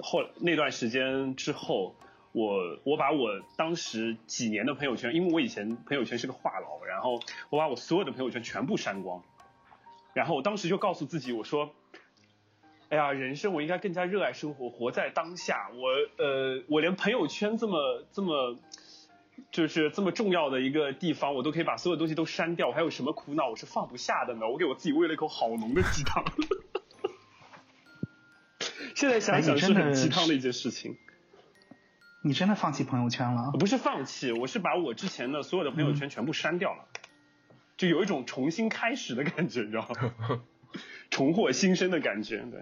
[0.00, 1.94] 后那段时间之后，
[2.32, 7.20] 我我把我当时几年的朋友圈，因为我以前朋友圈是个话痨，然后
[7.50, 9.22] 我把我所有的朋友圈全部删光。
[10.14, 11.70] 然后我当时就告诉自己，我说
[12.90, 15.70] ：“哎呀，人生我应该更加热爱生活，活在当下。
[15.72, 15.88] 我
[16.22, 18.58] 呃，我连朋友圈这么这么
[19.52, 24.48] 就是这么重要的一个地方，我都可以把所有东西都删掉，我还有什么苦恼我是放不下的呢？
[24.48, 26.24] 我给我自己喂了一口好浓的鸡汤。
[28.96, 30.96] 现在想想是很鸡汤的一件事情。
[32.24, 33.50] 你真的放弃朋友圈了？
[33.58, 36.88] 不是放弃，我是把我之前的所有的朋友圈全部删掉了。”
[37.76, 40.42] 就有一种重新开始的感觉，你知道吗？
[41.10, 42.38] 重获新生的感觉。
[42.50, 42.60] 对，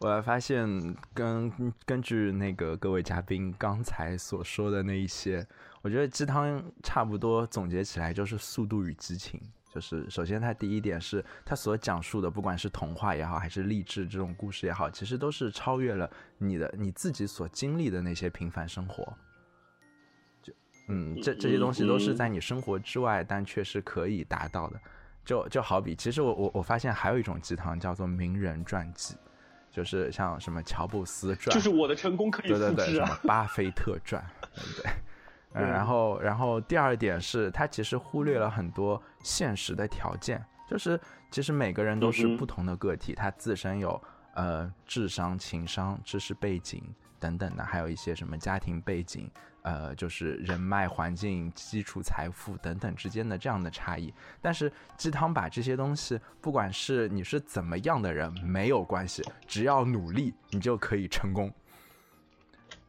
[0.00, 0.66] 我还发现
[1.14, 1.52] 根
[1.84, 5.46] 根据那个各位嘉宾刚才所说的那一些，
[5.82, 9.40] 我觉得鸡汤差不多总结起来就是速度与激情。
[9.72, 19.16] 就是首先，它第一点是它所讲述的，不管是童话也好，还是励志这种故事也好，其实都是超越了你的你自己所经历的那些平凡生活。
[20.42, 20.52] 就
[20.88, 24.80] 嗯，这这些东西都是在你生活之外，但却是可以达到的。
[25.24, 29.14] 就就好比，其实我我我发现还有一种鸡汤叫做名人传记，
[29.70, 34.90] 就是像什么乔布斯传，就是我的成功可以复制啊，对对对，什么巴菲特传，对不对？
[35.52, 44.00] 嗯，然后，然后第二点是，他其实忽略了很多现实的条件，就是其实每个人都是不同的个体，他自身有
[44.34, 46.82] 呃智商、情商、知识背景
[47.18, 49.28] 等等的，还有一些什么家庭背景，
[49.62, 54.12] 呃，就是人脉、环境、基础财富等等之间的这样的差异。
[54.40, 61.52] 但是鸡汤把这些东西，不管是你是怎么样的人，没有关系，只要努力，你就可以成功。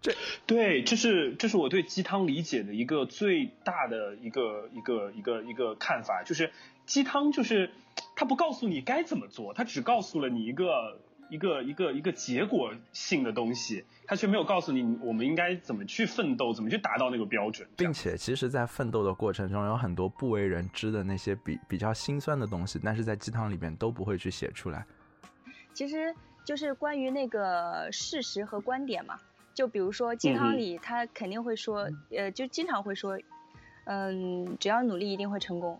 [0.02, 0.16] 这
[0.48, 6.52] 对，这是这是我对鸡汤理解的一个最大的一个一个一个一个看法，就是
[6.88, 7.72] 鸡汤就是
[8.16, 11.00] 他不告诉你该怎么做，他只告诉了你一个
[11.32, 24.86] 一个一个一个结果性的东西，他却没有告诉你我们应该怎么去奋斗，怎么去达到那个标准，并且其实，在奋斗的过程中，有很多不为人知的那些比比较心酸的东西，但是在鸡汤里面都不会去写出来。
[25.74, 26.14] 其实
[26.44, 29.18] 就是关于那个事实和观点嘛。
[29.54, 33.18] 就比如说鸡汤里，他肯定会说，呃，就经常会说，
[33.86, 35.80] 嗯，只要努力一定会成功，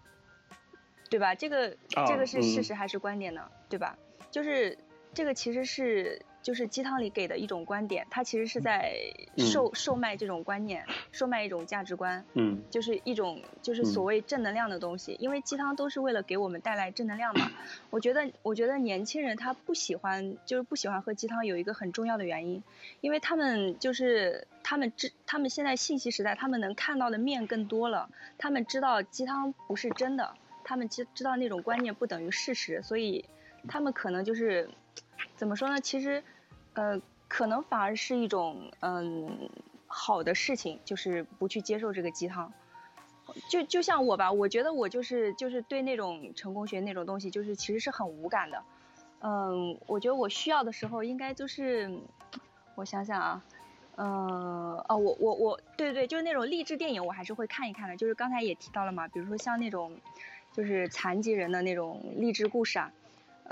[1.10, 1.36] 对吧？
[1.36, 1.76] 这个
[2.08, 3.42] 这个是事实还是观点呢？
[3.70, 3.98] 对吧？
[4.30, 4.78] 就是
[5.14, 6.22] 这个其实是。
[6.44, 8.96] 就是鸡汤里给的一种观点，它其实是在
[9.38, 15.16] 售售卖这种观念，售卖一种价值观，嗯，就是一种就是所谓正能量的东西。
[15.20, 17.52] 因为鸡汤都是为了给我们带来正能量嘛。
[17.92, 22.64] 我觉得，我觉得年轻人他不喜欢，就是不喜欢喝鸡汤，有一个很重要的原因，
[23.02, 33.26] 因为他们就是他们知，他们现在信息时代，他们能看到的面更多了，他们知道鸡汤不是真的，他们知知道那种观念不等于事实，所以
[33.68, 34.68] 他们可能就是。
[35.36, 35.80] 怎么说呢？
[35.80, 36.24] 其实，
[36.74, 39.50] 呃，可能反而是一种嗯
[39.88, 42.52] 好的事情，就是不去接受这个鸡汤。
[43.48, 48.62] 就就像我吧，我觉得我就是就是对那种成功学那种东西，就是其实是很无感的。
[49.22, 51.90] 嗯，我觉得我需要的时候，应该就是，
[52.76, 53.44] 我想想啊，
[53.96, 54.06] 嗯，
[54.90, 57.96] 哦，我我我，对对，就是那种励志电影，我还是会看一看的。
[57.96, 59.96] 就是刚才也提到了嘛，比如说像那种，
[60.52, 62.92] 就是残疾人的那种励志故事啊。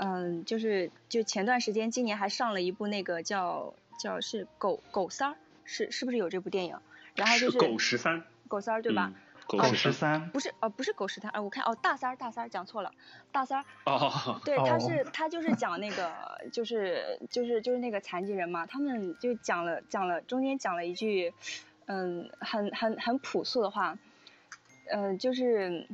[0.02, 6.78] 嗯，就是就前段时间，今年还上了一部那个叫叫是狗狗三儿，是是不是有这部电影？
[7.14, 9.12] 然后就是狗十三，狗三儿对吧？
[9.46, 12.92] 狗十三不是哦，不是狗十三，啊，我看哦大三儿大三儿讲错了，
[13.30, 16.10] 大三儿哦，对， 他是他就是讲那个
[16.50, 21.34] 就是就是就是那个残疾人嘛，他们就讲了讲了中间讲了一句
[21.86, 23.98] 嗯很很很朴素的话，
[24.88, 25.86] 嗯就是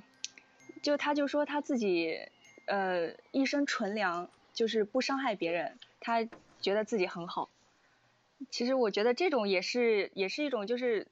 [0.81, 2.29] 就他就说他自己。
[2.67, 6.25] 呃，一身纯良，就是不伤害别人，他
[6.61, 7.49] 觉得自己很好。
[8.51, 11.07] 其实我觉得这种也是，也是一种，就是，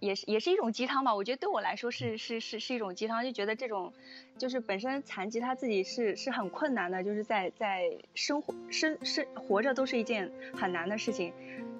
[0.00, 1.14] 也是也是一种鸡汤吧。
[1.14, 3.92] 我觉得对我来说是是是是一种鸡汤，就觉得这种，
[4.36, 11.32] 就是本身残疾他自己是是很困难的，就是在在生活生生活着都是一件很难的事情，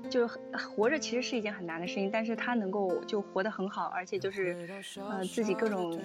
[0.09, 6.01] 就活着其实是一件很难的事情，但是他能够就活得很好，而且就是呃自己各种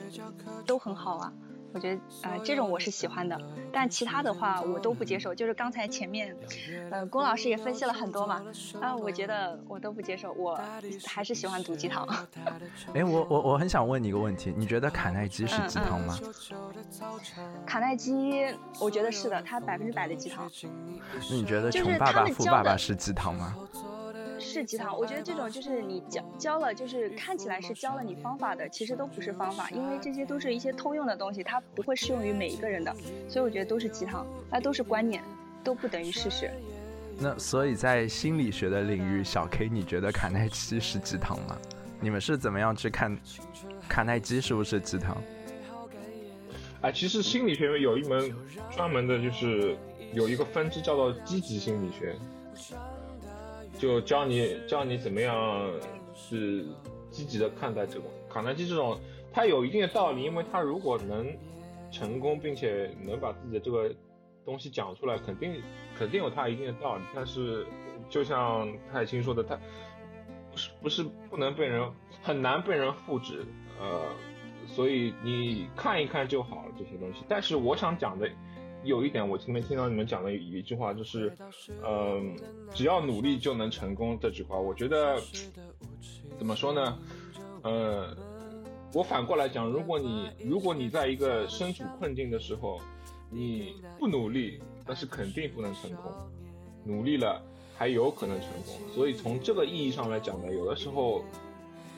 [0.65, 1.33] 都很好啊。
[1.73, 3.39] 我觉得啊，这种我是喜欢的，
[3.71, 5.33] 但其他的话我都不接受。
[5.33, 6.35] 就是刚才前面，
[6.91, 8.43] 呃，龚老师也分析了很多嘛，
[8.79, 10.59] 啊，我觉得我都不接受，我
[11.05, 12.07] 还是喜欢毒鸡汤。
[12.93, 16.17] 哎，我我我很想问你一个问题，你觉得卡耐基是鸡汤吗？
[17.65, 18.45] 卡耐基，
[18.79, 20.49] 我觉得是的，他百分之百的鸡汤。
[21.29, 23.55] 那你觉得穷爸爸富爸爸是鸡汤吗？
[23.73, 23.79] 是
[24.65, 32.93] 鸡汤，我觉得这种就是你教教了，就是看起来是教了你方法的，其实都不是方法，因为这些都是一些通用的东西，它不会适用于每一个人的，
[33.29, 35.23] 所以我觉得都是鸡汤，那都是观念，
[35.63, 36.51] 都不等于事实。
[37.17, 41.57] 那所以在心理学的领域，小 K，你觉得卡耐基是鸡汤吗？
[42.01, 43.17] 你们是怎么样去看
[43.87, 45.15] 卡耐基是不是鸡汤？
[46.81, 48.33] 啊，其实心理学有一门
[48.75, 49.77] 专门的，就是
[50.11, 52.15] 有一个分支叫做积极心理学。
[53.83, 55.69] 就教你教你怎么样
[56.15, 56.65] 是
[57.11, 58.97] 积极的看待这种卡耐基这种，
[59.33, 61.27] 他有一定的道理，因为他如果能
[61.91, 63.93] 成功，并且能把自己的这个
[64.45, 65.61] 东西讲出来，肯定
[65.99, 67.03] 肯定有他一定的道理。
[67.13, 67.67] 但是
[68.09, 69.59] 就像太清说的，他
[70.49, 71.91] 不是不是不能被人
[72.21, 73.45] 很难被人复制，
[73.81, 74.01] 呃，
[74.65, 77.25] 所以你看一看就好了这些东西。
[77.27, 78.29] 但是我想讲的
[78.83, 81.35] 有一点，我前面听到你们讲的一句话，就是，
[81.83, 82.35] 嗯，
[82.73, 85.19] 只要努力就能成功这句话，我觉得
[86.37, 86.99] 怎么说呢？
[87.63, 88.15] 呃，
[88.93, 92.81] 我反过来讲，如果你如果你在一个身处困境的时候，
[93.29, 96.11] 你不努力，那是肯定不能成功；
[96.83, 97.41] 努力了，
[97.77, 98.75] 还有可能成功。
[98.93, 101.23] 所以从这个意义上来讲呢，有的时候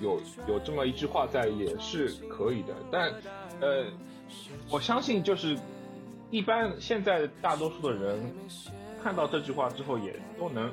[0.02, 2.76] 有有这么一句话在也是可以的。
[2.92, 3.12] 但，
[3.60, 3.86] 呃，
[4.70, 5.58] 我相信就是
[6.32, 8.34] 一般现在大多数的人
[9.04, 10.72] 看到这句话之后，也都能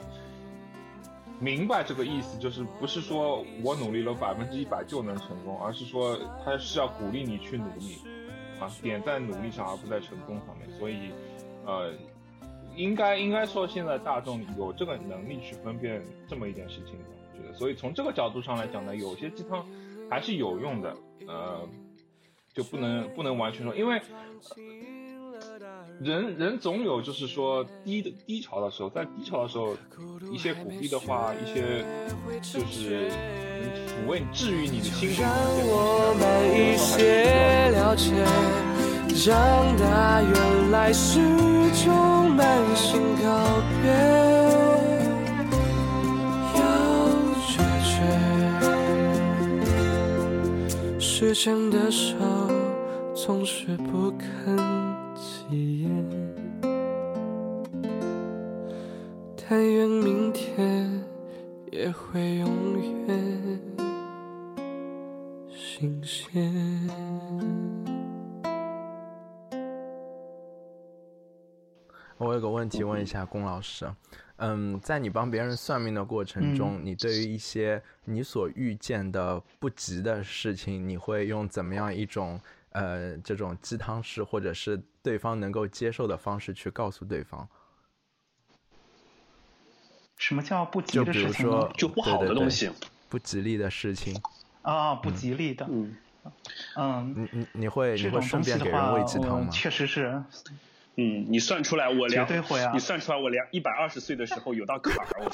[1.39, 7.99] 明白这个意思，就是不是说我努力了百分之一百就能成功，而是说他是要鼓励你去努力
[8.61, 8.71] 啊。
[8.81, 11.11] 点在努力上，而不在成功上面，所以，
[11.67, 11.93] 呃，
[12.75, 19.67] 应该应该说，现在大众有这个能力去分辨这么一件事情的，我觉得，所以从这个角度上来讲呢，有些鸡汤
[20.09, 21.69] 还是有用的，呃，
[22.55, 24.01] 就不能不能完全说，因为
[26.03, 29.77] 人人总有就是说低的低潮的时候，在低潮的时候，
[30.33, 31.85] 一些鼓励的话，一些
[32.41, 33.09] 就是
[33.87, 35.17] 抚慰、治愈你的心灵
[36.19, 37.71] 的一些。
[39.15, 41.21] 长大原来是
[41.85, 43.93] 种慢性告别，
[46.59, 46.61] 要
[47.47, 47.95] 决绝。
[50.99, 52.17] 时间的手
[53.15, 54.57] 总是不肯
[55.53, 55.91] 起眼，
[59.37, 61.05] 但愿明天
[61.71, 63.61] 也会永远
[65.51, 66.51] 新鲜。
[72.17, 73.87] 我有个问题问一下龚老师，
[74.37, 82.41] 嗯，在你帮别人算命的过程中，你对于一些你所遇见的不吉的事情，你会用怎么样一种
[82.73, 87.49] 呃这种鸡汤式或者是对方能够接受的方式去告诉对方？
[90.17, 91.33] 什么叫不吉的事情？
[91.33, 92.71] 就比如说，就不好的东西，
[93.09, 94.15] 不吉利的事情。
[94.63, 95.67] 啊，不吉利的。
[95.69, 95.97] 嗯
[96.77, 97.15] 嗯。
[97.17, 99.51] 你你你会你会顺便给人喂鸡汤吗？
[99.51, 100.23] 确实是。
[100.97, 102.71] 嗯，你算出来我两，绝对会啊！
[102.75, 105.31] 你算出来我两一百二十岁的时候有道坎儿，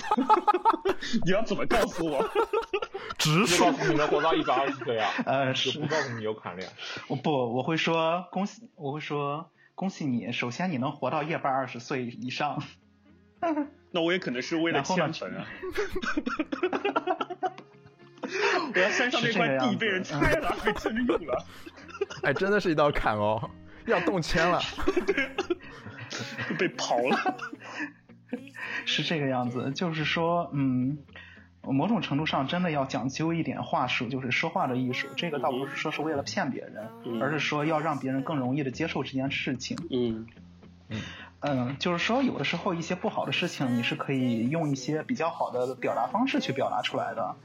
[1.25, 2.29] 你要怎么告诉我？
[3.19, 5.11] 直说你能活到一百二十岁啊？
[5.27, 6.69] 呃，是不告诉你有坎儿呀。
[7.09, 10.31] 我不，我会说恭喜，我会说恭喜你。
[10.31, 12.63] 首先你能活到一百二十岁以上。
[13.91, 15.47] 那我也可能是为了欠坟啊。
[18.75, 21.45] 我要山上那块地被人拆了，还真用了。
[22.23, 23.51] 哎，真的是一道坎哦。
[23.91, 24.61] 要动迁了，
[25.07, 25.31] 对
[26.59, 27.37] 被刨了，
[28.85, 29.73] 是这个样子。
[29.75, 30.99] 就是说，嗯，
[31.63, 35.09] 某种程度上真的要讲究一点话术，就是说话的艺术。
[35.17, 36.89] 这个倒不是说是为了骗别人，
[37.21, 39.77] 而是说要让别人更容易的接受这件事情。
[39.91, 40.27] 嗯
[40.89, 41.01] 嗯
[41.41, 47.37] 嗯，就是说有的时候一些不好的事情，你是可以用一些比较好的表达方式去表达出来的。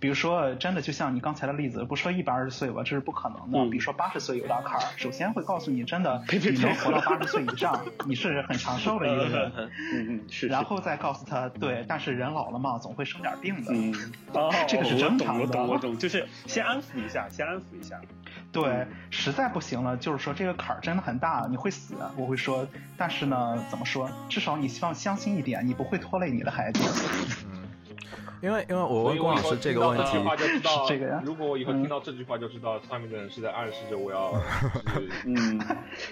[0.00, 3.70] 比如说，真的就像你刚才的例子，不说一百二十岁吧，这是不可能的。
[3.70, 9.52] 比如说八十岁有道坎儿，首先会告诉你， 真的你能活到八十岁以上，你是很长寿的一个人。
[9.56, 9.70] 嗯
[10.08, 10.46] 嗯，是。
[10.46, 13.72] 然后再告诉他，对，但是人老了嘛，总会生点病的。
[13.74, 13.92] 嗯，
[14.68, 15.42] 这个是正常的。
[15.42, 18.00] 我懂，我懂，就是先安抚一下，先安抚一下。
[18.52, 21.94] 对，实在不行了，就是说这个坎儿真的很大，你会死。
[22.16, 24.10] 我会说，但是呢，怎么说？
[24.28, 26.80] 至少你希望相信一点，你不会拖累你的孩子。
[28.40, 30.18] 因为因为我问龚老师这个问题，
[30.88, 31.22] 这个呀。
[31.24, 34.32] 如果我以后听到这句话，就知道上面的人是在暗示着我要
[35.26, 35.60] 嗯，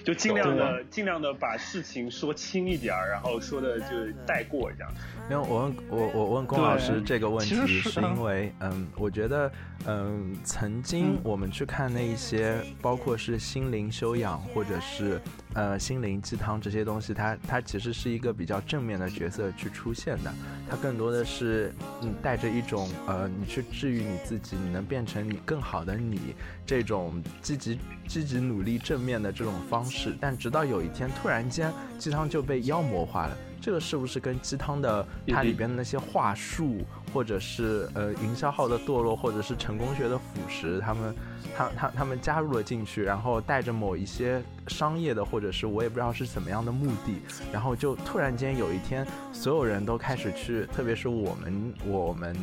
[0.04, 3.86] 就尽量的尽量的把事情说轻一点儿，然后说的就
[4.26, 4.90] 带过一样。
[5.30, 9.50] 因为我问我我问龚老师这个问题，是因为嗯，我觉得
[9.86, 15.20] 嗯，曾经我们去看那一些，包括是心灵修养或者是。
[15.54, 20.30] 呃，心灵鸡汤这些东西，它它其实是一个比较正面的角色去出现的，
[20.68, 30.16] 它更多的是嗯带着一种呃你去治愈你自己，你能变成你更好的你这种积极积极努力正面的这种方式。
[30.20, 41.14] 但直到有一天突然间鸡汤就被妖魔化了，这个是不是跟鸡汤的它里边的那些话术，或者是呃营销号的堕落，或者是成功学的腐蚀，他们？
[41.56, 52.36] 他他他们加入了进去，然后带着某一些商业的，或者是我也不知道是怎么样的目的，然后就突然间有一天，所有人都开始去，特别是我们我们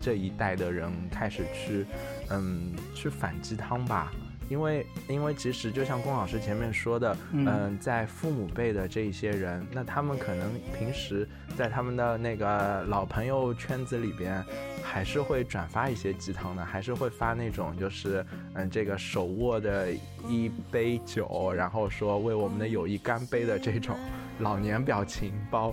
[0.00, 1.84] 这一代的人开始去，
[2.28, 4.12] 嗯，去反鸡汤吧，
[4.50, 11.26] 因为因为其实就像龚老师前面说的，嗯，在父母辈的这一些人，那他们可能平时
[11.56, 14.44] 在他们的那个老朋友圈子里边，
[14.82, 19.92] 还是会转发一些鸡汤的，还是会发那种就是嗯这个手握的
[20.26, 23.96] 一杯酒，然后说为我们的友谊干杯的这种
[24.40, 25.72] 老年表情包。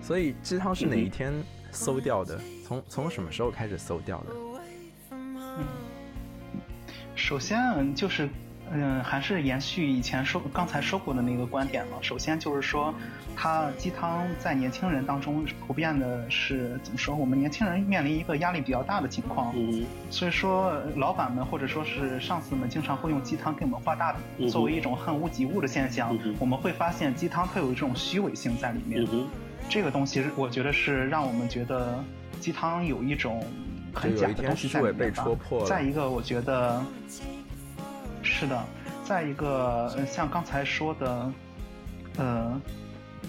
[0.00, 1.32] 所以鸡汤是哪一天
[1.72, 2.38] 搜掉的？
[2.64, 4.26] 从从什么时候开始搜掉的？
[5.10, 5.64] 嗯，
[7.14, 8.28] 首先就是，
[8.72, 11.98] 嗯，还是延续以前说刚才说过的那个观点嘛。
[12.02, 12.92] 首先就是说，
[13.36, 17.14] 它鸡汤在年轻人当中普遍的是怎么说？
[17.14, 26.16] 我们年轻人面临一个压力比较大的情况，嗯，所以说老板们或者说是上司们经常会用鸡汤给我们画大饼，作为一种恨屋及乌的现象。
[26.38, 29.06] 我们会发现鸡汤它有一种虚伪性在里面，
[29.68, 32.02] 这个东西我觉得是让我们觉得
[32.40, 33.42] 鸡汤有一种。
[33.94, 35.26] 很假的东西在里面吧。
[35.66, 36.82] 再一个，我觉得
[38.22, 38.62] 是的。
[39.04, 41.32] 再一个，像刚才说的，
[42.16, 42.60] 呃，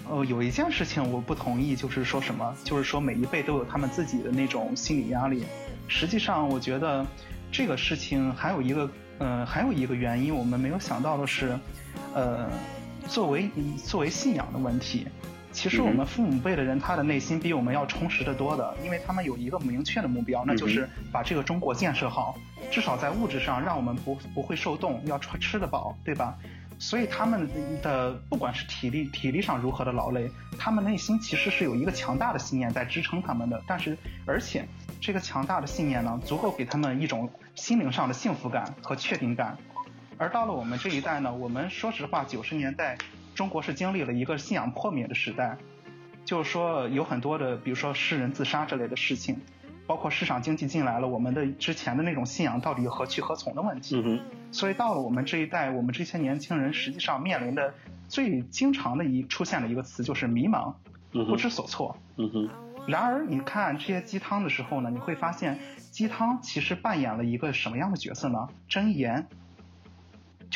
[0.08, 5.44] 哦，有一件事情我不同意，就是说什么，就是说每一辈都有他们自己的那种心理压力。
[5.86, 7.04] 实际上，我觉得
[7.52, 11.58] 这个事情还有一个，呃，还有一个原因，我们没有想到的是，
[12.14, 12.48] 呃，
[13.06, 13.50] 作为
[13.84, 15.06] 作为信仰的问题。
[15.56, 22.36] 其实我们父母辈的人，他的内心比我们要充实的多的，因为他们有一个明确的目标，那就是把这个中国建设好，
[22.70, 26.36] 至少在物质上让我们不不会受冻，要吃吃得饱，对吧？
[26.78, 27.48] 所以他们
[27.80, 33.58] 的不管是体力体力上如何的劳累，他们内心其实是有一个强大的信念在支撑他们的。
[33.66, 33.96] 但是，
[34.26, 34.68] 而且
[35.00, 39.56] 这个强大的信念呢，足够给他们一种心灵上的幸福感和确定感。
[40.18, 42.98] 而到了我们这一代呢，我们说实话，九十年代。
[43.36, 45.58] 中国是经历了一个信仰破灭的时代，
[46.24, 49.36] 就是说有很多的，比如说诗人自杀之类的事情，
[49.86, 54.02] 包括市场经济进来了，我们的之前的那种信仰到底何去何从的问题。
[54.04, 54.20] 嗯
[54.52, 57.74] 所以到了我们这一代，我们这些年轻人实际上面临的
[58.08, 60.72] 最经常的一出现的一个词就是迷茫，
[61.12, 61.98] 不知所措。
[62.16, 62.48] 嗯哼
[62.88, 65.58] 然而你看这些鸡汤的时候呢，你会发现
[65.90, 68.48] 鸡汤其实扮演了一个什么样的角色呢？
[68.70, 69.26] 箴言。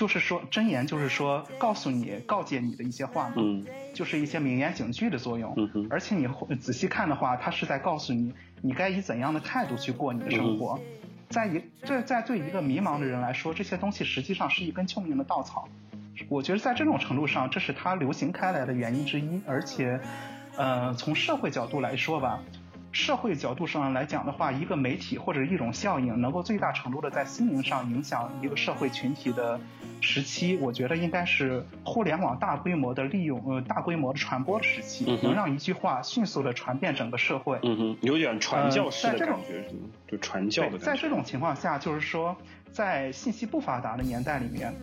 [0.00, 5.52] 就是说，箴言就是说，告诉你、告诫你的一些话，嗯，就是一些名言警句的作用。
[5.58, 6.26] 嗯而且你
[6.56, 8.32] 仔细看的话，它是在告诉你，
[8.62, 10.80] 你该以怎样的态度去过你的生活。
[11.28, 15.68] 在一在在对一个迷茫的人来说，这些东西实际上是一根救命的稻草。
[16.30, 19.42] 我觉得在这种程度上，这是它流行开来的原因之一。
[19.46, 20.00] 而且，
[20.56, 22.40] 呃，从社会角度来说吧。
[22.92, 29.60] 社会角度上来讲的话，一个媒体或者一种效应，能够最大程度的在心灵上影响一个社会群体的
[30.00, 37.60] 时期，我觉得应该是互联网大规模的利用，呃，大规模的传播的时期，能让一句话迅速的传遍整个社会。
[37.62, 39.64] 嗯哼，有点传教式的感觉，
[40.08, 40.78] 就传教的。
[40.78, 42.36] 在这种情况下，就是说，
[42.72, 44.74] 在信息不发达的年代里面。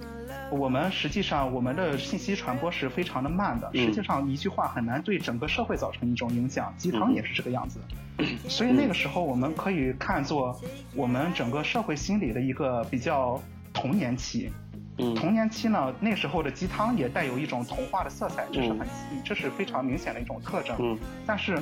[0.49, 3.69] 我们实际上，我们的信息传播是非常的慢的。
[3.73, 6.73] 实际上，一句话很难对整个社会造成一种影响。
[6.77, 7.79] 鸡汤也是这个样子。
[8.47, 10.59] 所以那个时候，我们可以看作
[10.95, 13.41] 我们整个社会心理的一个比较
[13.73, 14.51] 童年期。
[14.97, 18.87] 童年期呢，那时候的鸡汤也带有一种童话的色彩，这是很，
[19.23, 20.97] 这是非常明显的一种特征。
[21.25, 21.57] 但是。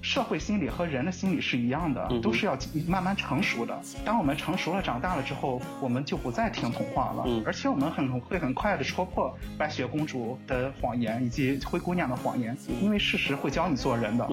[0.00, 3.76] 社会心理和人的心理是一样的，都是要慢慢成熟的。
[4.04, 14.28] 当我们成熟了、长大了之后，我们就不再听童话了，而且我们很会很快的戳破白雪公主的谎言以及灰姑娘的谎言，因为事实会教你做人的。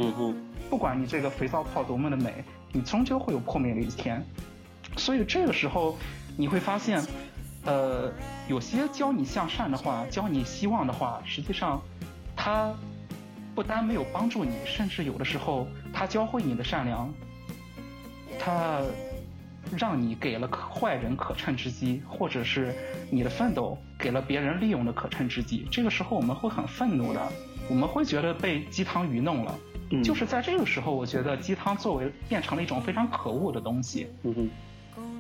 [0.70, 4.24] 不管你这个肥皂泡多么的美，你终究会有破灭的一天。
[4.96, 5.98] 所以这个时候
[6.38, 7.04] 你会发现，
[7.66, 8.12] 呃，
[8.48, 11.82] 有些教你向善的话、教你希望的话，实际上，
[12.36, 12.72] 它。
[13.56, 17.12] 不单没有帮助你，甚至有的时候，他教会你的善良，
[18.38, 18.82] 他
[19.78, 22.76] 让你给了坏人可乘之机，或者是
[23.10, 25.66] 你的奋斗给了别人利用的可乘之机。
[25.72, 27.32] 这个时候我们会很愤怒的，
[27.70, 29.58] 我们会觉得被鸡汤愚弄了。
[30.04, 34.08] 就是在这个时候，我觉得鸡汤作为变成了一种非常可恶的东西。
[34.24, 34.50] 嗯哼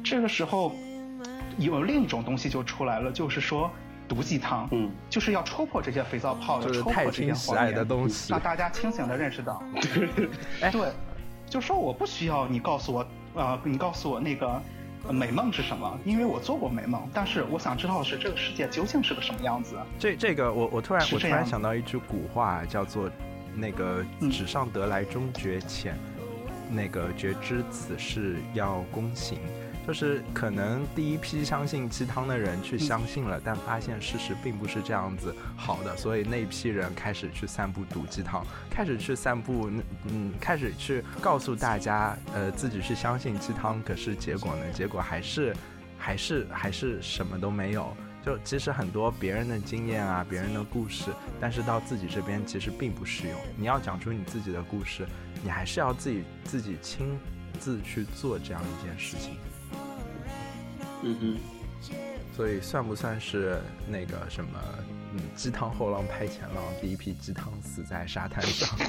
[0.04, 0.76] 这个时候
[1.58, 3.72] 有另一种东西就出来了，就是说。
[4.08, 9.62] 毒鸡汤，嗯，就是要戳破这些肥皂泡，就是太清洗爱的东西，让大家清醒的认识到，
[10.62, 10.91] 哎，对，
[11.49, 14.62] 就说我不需要你告诉我，呃，你告诉我那个
[15.10, 19.76] 美梦是什么，因为我做过美梦，但是我想知道的是这个世界究竟是个什么样子。
[19.99, 23.10] 这这个我我突然我突然想到一句古话，叫做
[23.53, 25.97] 那个纸上得来终觉浅，
[26.70, 29.39] 那个觉知此事要躬行。
[29.86, 39.70] 就是可能第一批相信鸡汤的人去相信了，但发现事实并不是这样子好的，所以那批人开始去散布毒鸡汤，开始去散布，
[40.10, 44.72] 嗯，开始去告诉大家，呃，自己去相信鸡汤，可是结果呢？
[44.74, 45.56] 结果还是。
[45.98, 47.96] 还是还是什么都没有。
[48.24, 51.10] 就其实很多别人的经验啊，别人的故事，
[51.40, 53.36] 但是到自己这边其实并不适用。
[53.58, 55.08] 你要讲出你自己的故事，
[55.42, 57.18] 你还是要自己自己亲
[57.60, 59.38] 自去做这样一件事情。
[61.06, 61.38] 嗯哼。
[62.36, 64.60] 所以算不算是那个什么？
[65.14, 68.78] 嗯，鸡汤后浪拍前浪，第一批鸡汤死在沙滩上。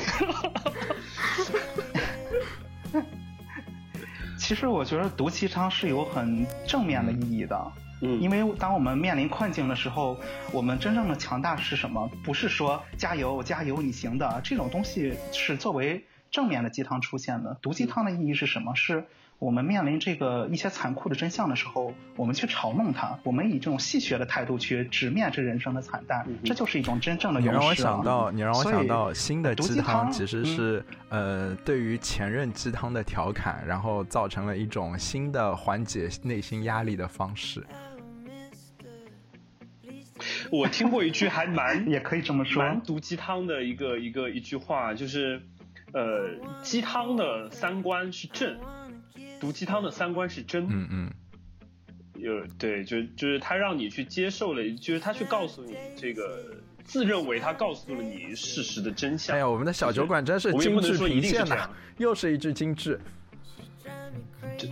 [4.36, 7.72] 其实我觉得毒鸡汤是有很正面的意义的。
[8.02, 10.18] 嗯，因为当我们面临困境的时候，
[10.52, 12.10] 我们真正的强大是什么？
[12.24, 17.56] 不是说加油加油你行的这种东西是作为正面的鸡汤出现的。
[17.62, 18.74] 毒鸡汤的意义是什么？
[18.74, 19.04] 是。
[19.38, 27.58] 我们面临这个一些残酷的真相的时候，我们去嘲弄它，我们以这种戏谑的态度去直面这人生的惨淡，这就是一种真正的勇士。
[27.58, 37.62] 你让我想到，你让我想到新的鸡汤其实是呃对于前任鸡汤的调侃，然后造成了一种新的缓解内心压力的方式。
[40.50, 45.42] 我听过一句还蛮 也可以这么说，蛮毒鸡汤的一个一个一句话，就是
[45.92, 46.30] 呃
[46.62, 48.56] 鸡汤的三观是正。
[49.40, 51.12] 毒鸡汤的三观是真，嗯嗯，
[52.14, 59.36] 有对，就就是他让你去接受了，就是他去告诉你这个，自认为他告诉了你事实的真相。
[59.36, 61.68] 哎呀，我们的小酒馆真是精致评线呐，
[61.98, 63.00] 又是一句精致。
[64.56, 64.68] 这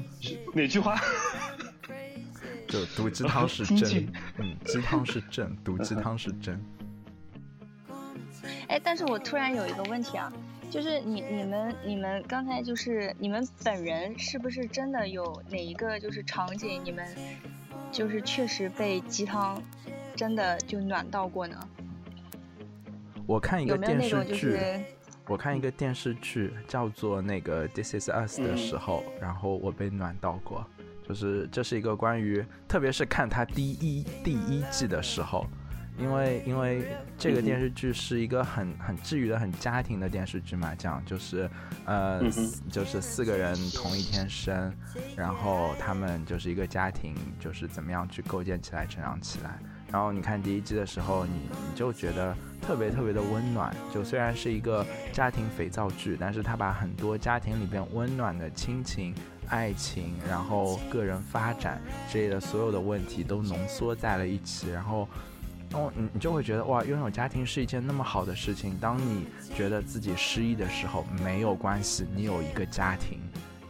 [0.55, 0.99] 哪句话？
[2.67, 4.09] 就毒鸡汤是真，
[4.39, 6.59] 嗯，鸡汤是真，毒鸡汤是真。
[8.69, 10.33] 哎，但是我突然有一个问题啊。
[10.75, 17.07] 就是你你们你们刚才就是你们本人是不是真的有哪一个就是场景你们
[17.93, 19.63] 就是确实被鸡汤
[20.17, 21.57] 真的就暖到过呢？
[23.25, 24.59] 我看一个电视剧，
[25.29, 30.67] 我看一个电视剧叫做那个《This Is Us》的时候，然后我被暖到过，
[31.09, 35.47] 就是这是一个关于，特别是看他第一第一季的时候。
[35.97, 36.85] 因为因为
[37.17, 41.49] 这个电视剧是一个很很治愈的很家庭的电视剧嘛，讲就是
[41.85, 42.21] 呃
[42.71, 44.75] 就是四个人同一天生，
[45.17, 49.59] 然后他们就是一个家庭，就是怎么样去构建起来、成长起来。
[49.93, 53.73] 然后你看第一季的时候，你你就觉得特别特别的温暖。
[53.93, 59.15] 就虽然是一个家庭肥皂剧，但是他把很多家庭里边温暖的亲情、
[59.47, 61.81] 爱情，然后个人发展
[62.11, 65.09] 之类的所有的问题都浓缩在了一起，然后。
[65.75, 68.77] 哦，你你就会觉得哇，拥有家庭是一件那么好的事情。
[68.81, 73.19] 当你觉得自己失意的时候，没有关系，你有一个家庭，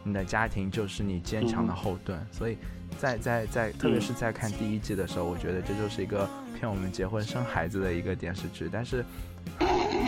[0.02, 2.18] 你的家庭就是你坚强的后盾。
[2.30, 2.58] 所以，
[2.98, 8.68] 在在在，特别是在看第一季的时候，我觉得这就是一个骗我们结婚生孩子的一个电视剧。
[8.70, 9.04] 但是。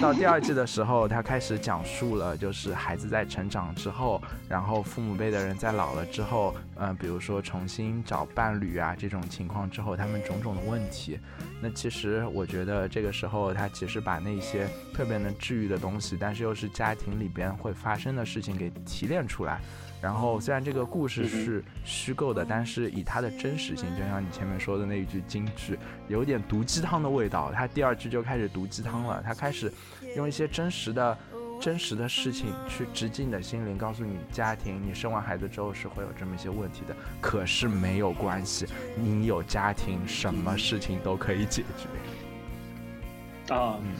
[0.00, 11.18] 到第二季的时候，他开始讲述了，就是孩子在成长之后，然后父母辈的人在老了之后，嗯，比如说重新找伴侣啊这种情况之后，他们种种的问题。
[11.62, 19.62] 那其实我觉得这个时候，他其实把那些特别能治愈的东西，但是又是家庭里边会发生的事情给提炼出来。
[20.06, 25.76] 然后虽然这个故事是虚构的，但是以它的真实性，就像你前面说的那一句金句，
[26.06, 27.50] 有点毒鸡汤的味道。
[27.52, 29.72] 他第二句就开始毒鸡汤了，他开始
[30.14, 31.18] 用一些真实的、
[31.60, 36.94] 真实的事情去直击你的心灵，告诉你家庭，你生完孩子之后是会有这么一些问题的。
[37.20, 43.52] 可是没有关系，你有家庭，什么事情都可以解决。
[43.52, 43.96] 啊，嗯，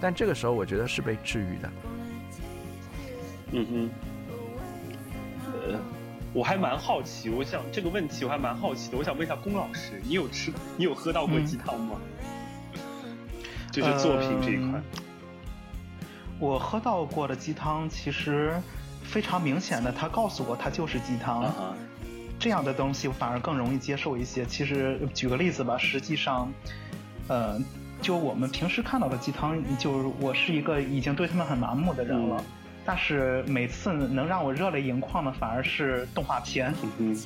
[0.00, 1.70] 但这个时候我觉得是被治愈的。
[3.52, 3.90] 嗯哼。
[6.32, 11.96] 我还蛮好奇，我想这个问题我还蛮好奇的，我想问一下龚老师，你有吃，你有喝到过鸡汤吗？
[13.72, 14.80] 就是作品这一块。
[16.38, 18.54] 我喝到过的鸡汤，其实
[19.02, 21.52] 非常明显的，他告诉我它就是鸡汤，
[22.38, 24.46] 这样的东西我反而更容易接受一些。
[24.46, 26.50] 其实举个例子吧，实际上，
[27.28, 27.60] 呃，
[28.00, 32.42] 就我们平时看到的鸡汤，就是我是一个已经对他们很麻木的人了。
[32.84, 36.74] 但是每次能让我热泪盈眶的，反而是动画片。
[36.98, 37.16] 嗯，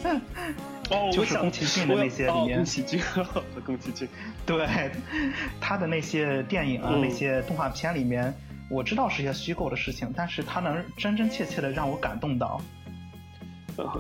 [0.91, 2.57] 哦，就是宫崎骏的那些里面。
[2.57, 4.09] 宫崎骏和宫崎骏。
[4.45, 4.91] 对，
[5.61, 8.35] 他的那些电影啊，那些动画片里面，
[8.69, 12.61] 我知道是些虚构的事情，但是他能真真切切的让我感动到。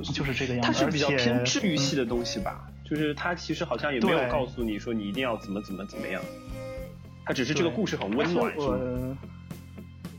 [0.03, 0.67] 就是这个样子。
[0.67, 2.69] 它是比较偏治愈系的东西吧？
[2.85, 6.21] 就是它其实好像也没有告诉你说你一定要怎么怎么怎么样，
[7.25, 8.53] 它只是这个故事很温暖？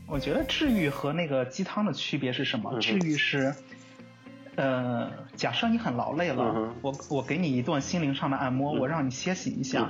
[0.06, 2.70] 我觉得治愈和那个鸡汤的区别是什么？
[2.80, 3.54] 治愈是，
[4.54, 9.88] 呃，假设你很劳累了，我我给你一顿心灵上的按摩，我让你歇息一下。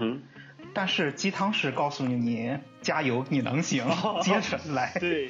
[0.75, 3.87] 但是鸡汤是告诉你你加油，你能行，
[4.23, 4.93] 接着来。
[5.01, 5.29] 对，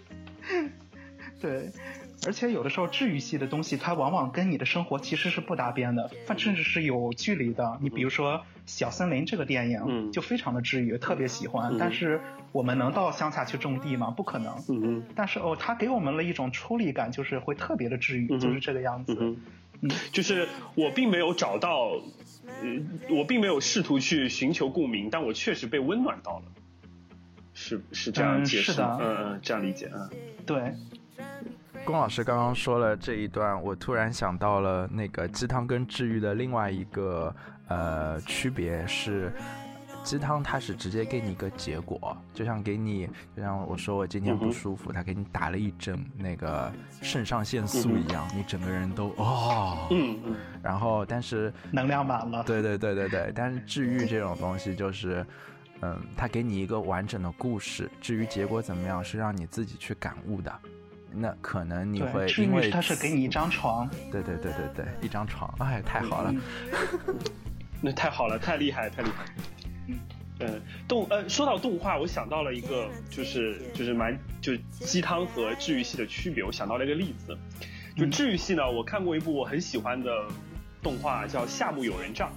[1.40, 1.70] 对，
[2.26, 7.78] 而且有的时候治愈系的东西，它往往跟你的生活其实是不搭边的，甚至是有距离的。
[7.80, 11.72] 你比如说《小森林》这个电影，嗯就非常的治愈，特别喜欢。
[11.72, 12.20] 嗯但是
[12.52, 14.10] 我们能到乡下去种地吗？
[14.10, 14.54] 不可能。
[14.68, 19.16] 嗯哼，但是哦，它给我们了一种出离感，就是会特别的治愈，就是这个样子。
[19.20, 19.36] 嗯
[19.80, 21.90] 嗯，就是我并没有找到，
[22.46, 26.44] 呃，我并没有试图去寻求共鸣，但我确实被温暖到了。
[27.52, 28.98] 是是这样嗯解释是的？
[29.00, 30.10] 嗯嗯，这样理解嗯。
[30.46, 30.74] 对，
[31.84, 37.34] 龚老师刚刚说了这一段，我突然想到了那个鸡汤跟治愈的另外一个
[37.68, 39.30] 呃区别是，
[40.02, 43.06] 鸡汤它是直接给你一个结果，就像给你，
[43.36, 46.72] 就像我说我今天不舒服，他给你打了一针那个
[47.02, 52.42] 肾上腺素一样，你整个人都哦，嗯嗯然后但是能量满了。
[52.44, 55.24] 对对对对对，但是治愈这种东西就是，
[55.82, 60.50] 嗯，它给你一个完整的故事，至于结果怎么样，是让你自己去感悟的。
[61.16, 63.88] 那可能你会因为愈它是给你一张 床。
[64.10, 66.32] 对对对对对，一张床，哎，太好了。
[66.32, 67.14] 嗯
[67.80, 69.24] 那太好了，太厉害，太厉害。
[70.40, 76.42] 嗯，动呃，说到动画，我想到了一个，就是就是蛮就是鸡汤和治愈系的区别。
[76.42, 77.36] 我想到了一个例子，
[77.96, 80.10] 就嗯治愈系呢，我看过一部我很喜欢的
[80.82, 82.30] 动画，叫《夏目友人帐》。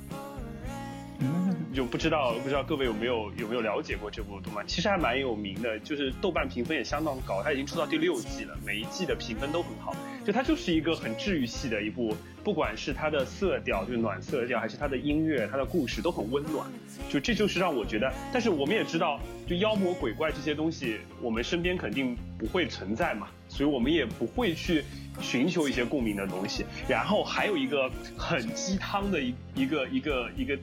[1.20, 4.66] 嗯，就不知道不知道各位有没有有没有了解过这部动漫？
[4.66, 9.96] 其实还蛮有名的，就是豆瓣评分也相当高，它已经出到第六季了，每一季的评分都很好。
[10.26, 16.68] 就它就是一个很治愈系的一部，不管是它的色调，就是暖色调，还是它的音乐、它的故事都很温暖。
[17.12, 24.84] 就这就是让我觉得，但是我们也知道，就妖魔鬼怪这些东西，我们身边肯定不会存在嘛，所以我们也不会去
[25.22, 26.66] 寻求一些共鸣的东西。
[26.90, 30.58] 然后还有一个很鸡汤的一一个一个一个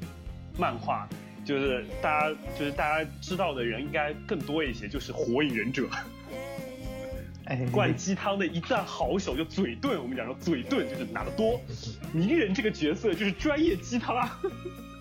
[0.58, 1.06] 漫画，
[1.44, 5.82] 就是大家就是大家知道的人应该更多一些，就是《火影忍者》
[7.46, 10.00] 哎，灌鸡汤的一战好手，就嘴遁。
[10.00, 11.60] 我们讲说嘴遁就是拿得多，
[12.12, 14.40] 鸣人这个角色就是专业鸡汤啊。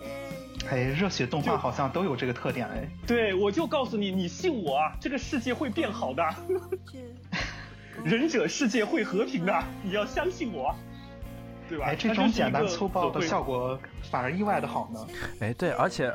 [0.70, 2.88] 哎，热血动画好像都有这个特点哎。
[3.06, 6.22] 对，我就告诉你，你信我啊，这个世界会变好的，
[8.04, 10.76] 忍者世界会和平的，你要相信我，啊
[11.68, 11.86] 对吧？
[11.86, 13.78] 哎，这种简单粗暴的效果
[14.10, 15.06] 反而意外的好呢。
[15.40, 16.12] 哎，对，而且，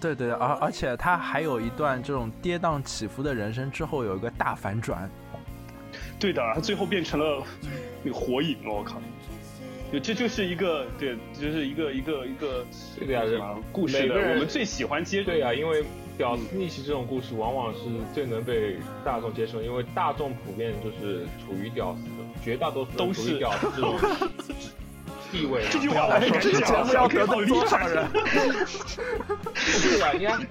[0.00, 5.08] 对对，而而且他还有一段这种跌宕起伏的人生之后有一个大反转。
[6.18, 7.42] 对的，他最后变成了
[8.02, 9.00] 那个火影，我靠！
[9.92, 12.66] 就这就是一个对，就是一个一个一个
[12.98, 15.84] 对的呀什么故事的，每个人我们最喜欢接对呀、因为
[16.18, 17.80] 屌丝逆袭这种故事往往是
[18.12, 22.02] 最能被大众接受，因为大众普遍就是处于屌丝，
[22.42, 23.96] 绝大多数都是屌丝这种
[25.30, 25.68] 地位嘛。
[25.70, 28.08] 这句话我说这个节目要得罪多少人？
[29.82, 30.46] 对呀、你看，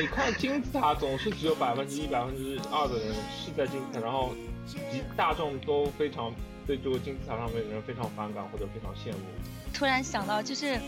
[0.00, 4.34] 你看金字塔总是只有百分之一、百分之二的人是在金字塔，然后
[4.66, 6.32] 及大众都非常
[6.66, 9.24] 对这个金字塔上面的人非常反感或者非常羡慕。
[9.72, 10.78] 突然想到，就是，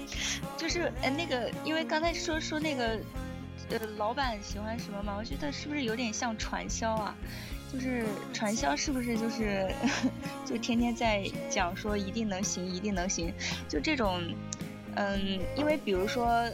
[0.56, 2.98] 就是呃那个，因为刚才说说那个，
[3.70, 5.14] 呃，老板喜欢什么嘛？
[5.18, 7.14] 我觉得是不是有点像传销啊？
[7.76, 9.70] 就是传销是不是就是
[10.46, 13.30] 就天天在讲说一定能行，一定能行，
[13.68, 14.22] 就这种，
[14.94, 16.48] 嗯，因为比如说，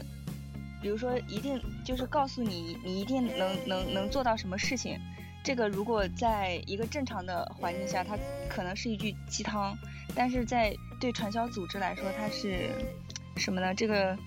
[0.81, 4.99] 比如说一定就是告诉你你一定能能能做到什么事情，
[5.45, 8.17] 这个如果在一个正常的环境下，它
[8.49, 9.77] 可能是一句鸡汤，
[10.13, 12.69] 但是在对传销组织来说，它是
[13.37, 13.73] 什么呢？
[13.73, 14.17] 这个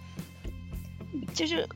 [1.34, 1.68] 就是，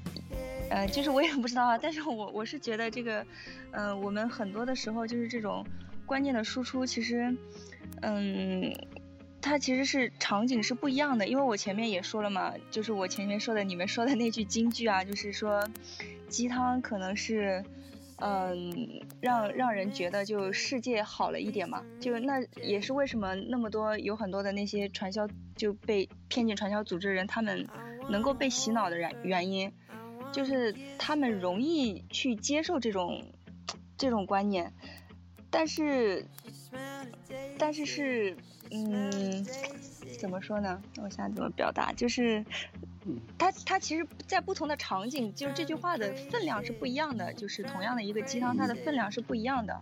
[0.71, 1.77] 呃，就是我也不知道啊。
[1.77, 3.27] 但是我我是觉得这个，
[3.73, 5.67] 呃，我们很多的时候就是这种
[6.07, 7.37] 关键的输出，其实，
[8.01, 8.73] 嗯。
[9.43, 15.67] 它其实是场景是不一样的，因为我前面也说了嘛，就是我前面说的你们说的那句金句啊，就是说
[16.29, 17.65] 鸡汤可能是，
[18.17, 27.67] 嗯，让让人觉得就世界好了一点嘛，就那也是为什么那么多有很多的那些传销就被骗进传销组织的人，他们
[28.11, 29.73] 能够被洗脑的原原因，
[30.33, 33.23] 就是他们容易去接受这种
[33.97, 34.73] 这种观念，
[35.51, 36.27] 但是
[37.59, 38.37] 但是是
[38.71, 39.45] 嗯，
[40.19, 40.81] 怎么说呢？
[41.03, 42.45] 我想怎么表达，就是
[43.39, 49.81] 他他其实，在不同的场景，就是这句话的分量是不一样的，就是同样的一个鸡汤，它的分量是不一样的。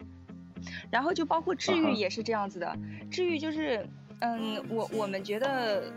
[0.91, 2.77] 然后就包括治愈也是这样子的，
[3.11, 3.87] 治愈就是，
[4.21, 5.93] 嗯，我我们觉得，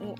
[0.00, 0.14] 我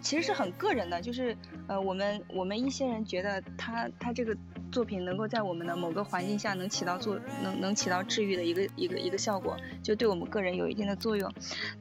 [0.00, 4.36] 其实是很个人的，就是呃，我们我们一些人觉得他他这个
[4.70, 11.32] 作品能够在我们的某个环境下能起到作能能起到治愈的一个一个一个效果，就对我们个人有一定的作用，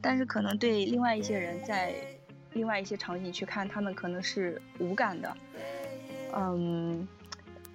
[0.01, 1.93] 但是可能对另外一些人在
[2.53, 5.37] 另外一些场景去看，他们可能是无感的，
[6.35, 7.07] 嗯。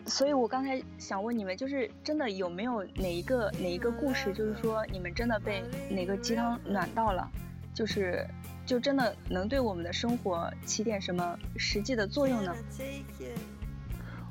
[0.09, 7.29] 所以我刚才想问你们，就是真的有没有哪一个哪一个故事，就是说你们真的被哪个鸡汤暖到了，
[7.75, 8.25] 就是
[8.67, 12.55] 就真的能对我们的生活起点什么实际的作用呢？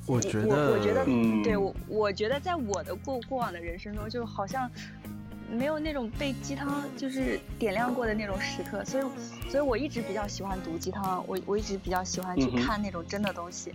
[0.05, 1.03] 我觉我我觉得
[1.43, 4.69] 对我我觉得在我的过过往的人生中，就好像
[5.49, 9.03] 没有那种被鸡汤就是点亮过的那种时刻，所以
[9.49, 13.73] 所以我一直比较喜欢读鸡汤，我我一直比较喜欢去看那种真的东西。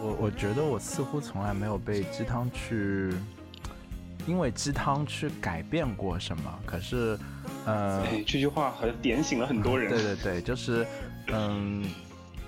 [0.00, 3.12] 我我觉得我似乎从来没有被鸡汤去，
[4.26, 6.58] 因为鸡汤去改变过什么。
[6.64, 7.18] 可是，
[7.68, 9.90] 呃，哎，这句话好像点醒了很多人。
[9.90, 10.86] 对对对，就是，
[11.28, 11.84] 嗯，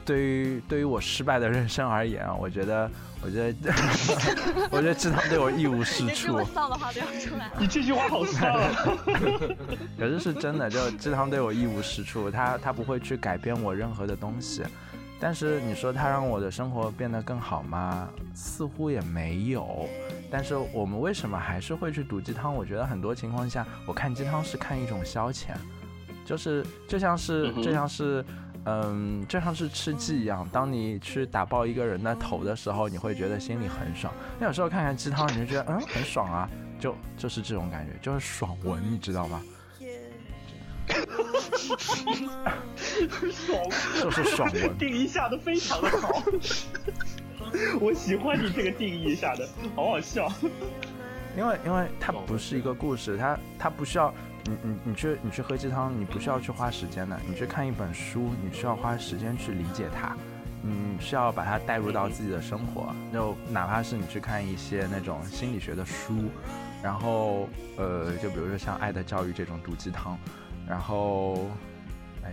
[0.04, 2.90] 对于对于我失败的人生而言啊，我觉得，
[3.22, 3.72] 我觉得，
[4.72, 6.44] 我觉得鸡汤对我一无是处这这么。
[6.44, 7.52] 丧的话都要出来了。
[7.58, 8.70] 你这句话好丧啊！
[9.98, 14.62] 可是是真的，就鸡汤对我一无是处，他他不会去改变我任何的东西。
[15.22, 18.08] 但是你说他让我的生活变得更好吗？
[18.34, 19.86] 似乎也没有。
[20.30, 22.54] 但是我们为什么还是会去读鸡汤？
[22.54, 25.48] 我觉得很多情况下，我看鸡汤是看一种消遣，
[26.24, 28.24] 就是就像是就像是。
[28.66, 34.12] 嗯，就像是吃鸡一样，当你去打爆一个人的头的时候，你会觉得心里很爽。
[34.38, 36.46] 那有时候看看鸡汤，你就觉得嗯很爽啊，
[36.78, 39.40] 就就是这种感觉，就是爽文，你知道吗？
[43.32, 43.64] 爽，
[44.02, 44.76] 就是爽文。
[44.76, 46.22] 定义下的非常的好，
[47.80, 50.30] 我喜欢你这个定义下的，好好笑。
[51.36, 54.12] 因为因为它不是一个故事，它它不需要
[54.44, 60.16] 你你你去你去喝鸡汤，你不需要去花时间的，你去看一本书，你需要花时间去理解它，
[60.62, 66.14] 你需要把它带入到自己的生活，就哪怕是你去看一些那种心理学的书，
[66.82, 70.18] 然后呃，就比如说像《爱的教育》这种毒鸡汤，
[70.68, 71.48] 然后。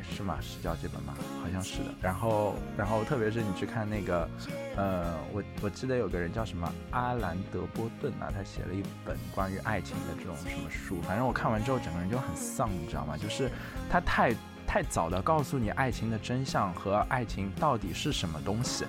[0.03, 0.37] 是吗？
[0.41, 1.13] 是叫这本吗？
[1.41, 1.93] 好像是的。
[2.01, 4.29] 然后，然后，特别是你去看那个，
[4.75, 13.17] 呃，我我记得有个人叫什么阿兰德波顿啊，他写了一本关于爱情的这种什么书，反正我看完之后整个人就很丧，你知道吗？
[13.17, 13.49] 就是
[13.89, 14.33] 他太
[14.65, 18.85] 太早的告诉你爱情的真相和爱情到底是什么东西，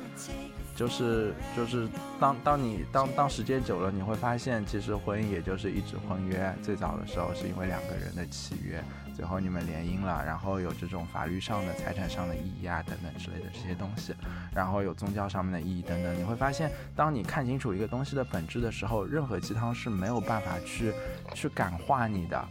[0.74, 1.88] 就是就是
[2.18, 8.82] 当当你当当时间久了，你会发现其实婚姻也就是一纸婚约，最早的时候是因为两个人的契约。
[9.19, 14.14] 最后你们联姻了，然后有这种法律上的、财产上的意义啊等等之类的这些东西，
[14.55, 20.93] 然后有宗教上面的意义等等，你会发现，当你看清楚一个东西的本质的时候，任何鸡汤是没有办法去
[21.35, 22.49] 去感化你的，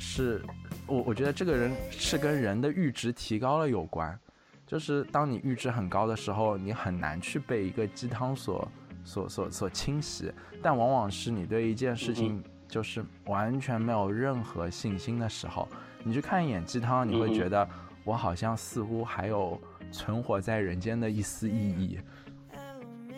[0.00, 0.42] 是
[0.88, 4.18] 我我觉得这个人是跟人的阈值提高了有关，
[4.66, 8.68] 就是当你阈值很高的时候，你很难去被一个鸡汤所
[9.04, 15.68] 所所所侵袭，但往往是你对一件事情就是完全没有任何信心的时候。
[16.02, 17.68] 你去看一眼鸡汤，你会觉得
[18.04, 19.60] 我好像似乎还有
[19.92, 21.98] 存活在人间的一丝意义。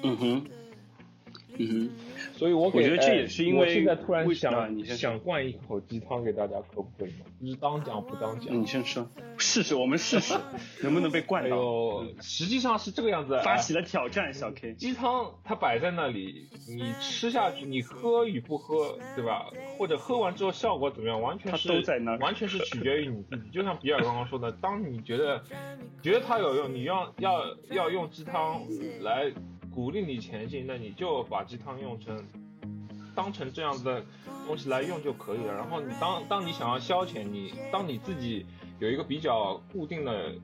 [0.03, 0.45] 嗯哼，
[1.59, 1.91] 嗯哼，
[2.39, 8.61] 所以我给我觉得这哎也是因为我现在突然为想啊你先想灌一口鸡汤给大家，可不可以是当讲不当讲。
[8.61, 10.35] 你先说，试试，我们试试
[10.83, 11.57] 能不能被哎灌到。
[11.57, 13.39] 呦，实际上是这个样子。
[13.45, 14.75] 发哎起了挑战，小 K。
[14.75, 19.51] 鸡汤它摆在那里，你吃下去，你喝与不喝，对吧？
[19.79, 23.51] 或者喝完之后效果怎么样，完全是它都在那完全是取决于你自己。
[23.51, 25.43] 就像比尔刚刚说的，当你觉得
[26.03, 28.63] 觉得它有用，你要要要用鸡汤
[29.01, 29.31] 来
[29.75, 32.17] 鼓励你前进，那你就把鸡汤用成
[33.15, 34.05] 当成这样子的
[34.47, 35.55] 东西来用就可以了。
[35.55, 38.45] 然后你当当你想要消遣，你当你自己
[38.79, 40.35] 有一个比较固定的，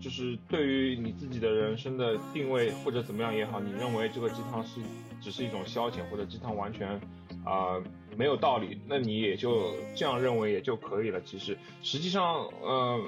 [0.00, 4.80] 就是对于你自己的人生的定位或者怎么样也好，你认为这个鸡汤是
[5.20, 7.00] 只是一种消遣，或者鸡汤完全
[7.44, 7.80] 啊、
[8.16, 11.20] 没有道理，那你也就这样认为也就可以了。
[11.22, 13.00] 其实实际上，呃，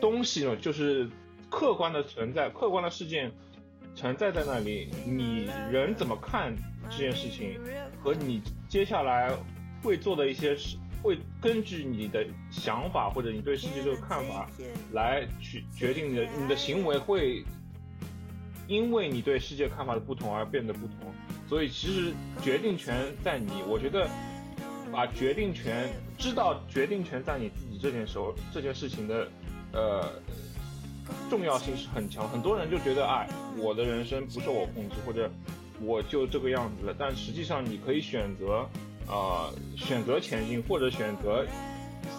[0.00, 1.08] 东西呢就是
[1.50, 3.32] 客观的存在，客观的事件
[3.94, 6.54] 存在在那里，你人怎么看
[6.90, 7.60] 这件事情，
[8.02, 9.30] 和你接下来
[9.82, 14.48] 会做的一些事，会根据你的想法或者你对世界这个看法
[14.92, 17.44] 来去决定你的你的行为会。
[18.68, 21.12] 因为你对世界看法的不同而变得不同，
[21.48, 23.64] 所以其实决定权在你。
[23.66, 24.08] 我觉得
[24.92, 29.28] 把决定权知道决定权在你自己这件时候这件事情的
[29.72, 30.08] 呃
[31.28, 32.28] 重要性是很强。
[32.28, 35.30] 很多人就觉得哎，我的人生不受我控制，或者
[35.80, 36.94] 我就这个样子了。
[36.98, 38.66] 但实际上你可以选择
[39.06, 41.46] 呃选择前进，或者选择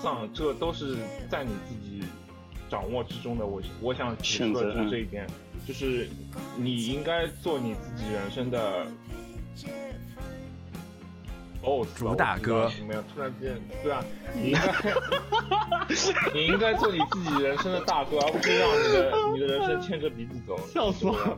[0.02, 0.98] 丧，这都是
[1.30, 2.04] 在你自己
[2.70, 3.46] 掌握之中的。
[3.46, 5.28] 我我想指出的就是这一点。
[5.64, 6.10] 就是
[6.58, 8.84] 你应该做你自己人生的
[11.64, 13.03] 哦，主打歌什么呀？
[13.14, 14.03] 突然间，对啊，
[14.34, 14.74] 你应该，
[16.34, 20.57] 你应该做你自己人生的大哥，而不是让你的你的人生牵着鼻子走。
[20.68, 21.38] 笑死我了！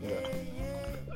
[0.00, 0.22] 对，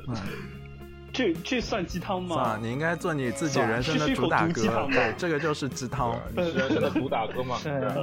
[0.08, 0.16] 嗯，
[1.12, 2.58] 这这算鸡汤吗？
[2.60, 6.18] 你应该做你自己人生的主打歌对，这个就是鸡汤。
[6.36, 7.56] 你是人生的主打歌嘛？
[7.62, 7.96] 对 对啊。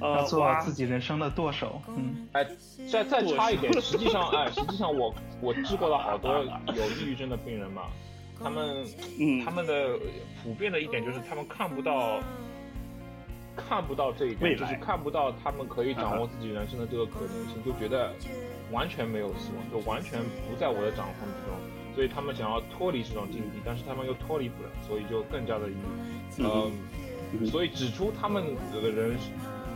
[0.00, 1.80] 呃要，做哇自己人生的舵手。
[1.88, 2.44] 嗯，哎，
[2.90, 6.32] 再再差一点，实际上，哎，实际上我我治过了好多
[6.74, 7.82] 有抑郁症的病人嘛，
[8.42, 8.84] 他们
[9.18, 9.44] 嗯。
[9.44, 9.98] 他们的
[10.42, 12.20] 普遍的一点就是他们看不到
[13.56, 18.12] 看不到这一点，就是看不到他们可以掌握自己人生的这个可能性，就觉得
[18.70, 25.68] 完全没有希望，就完全不在我的掌控之中，所以他们想要脱离这种境地，但是他们又脱离不了，所以就更加的
[26.38, 26.72] 嗯，
[27.48, 29.16] 所以指出他们的人，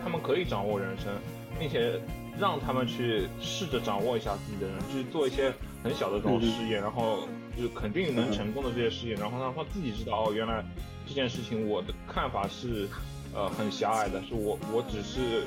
[0.03, 1.13] 他们可以掌握人生，
[1.59, 2.01] 并且
[2.39, 5.53] 让他们去试着掌握一下自己的人，去做一些
[5.83, 10.65] 很小的这种试验，然后就是肯定能成功的这些事情，然后让他自己知道哦，原来
[11.07, 12.89] 这件事情我的看法是
[13.35, 15.45] 呃很狭隘的，是我我只是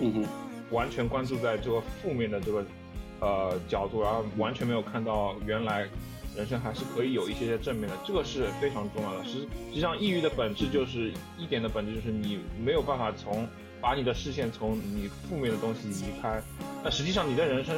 [0.71, 2.65] 完全关注在这个负面的这个
[3.19, 5.87] 呃角度，然后完全没有看到原来
[6.35, 9.23] 人生还是可以有一些些正面的，这个是非常重要的。
[9.23, 9.39] 实
[9.69, 13.47] 实际上，抑郁的本质就是一点的本质就是你没有办法从
[13.79, 16.41] 把你的视线从你负面的东西移开，
[16.83, 17.75] 那实际上你的人生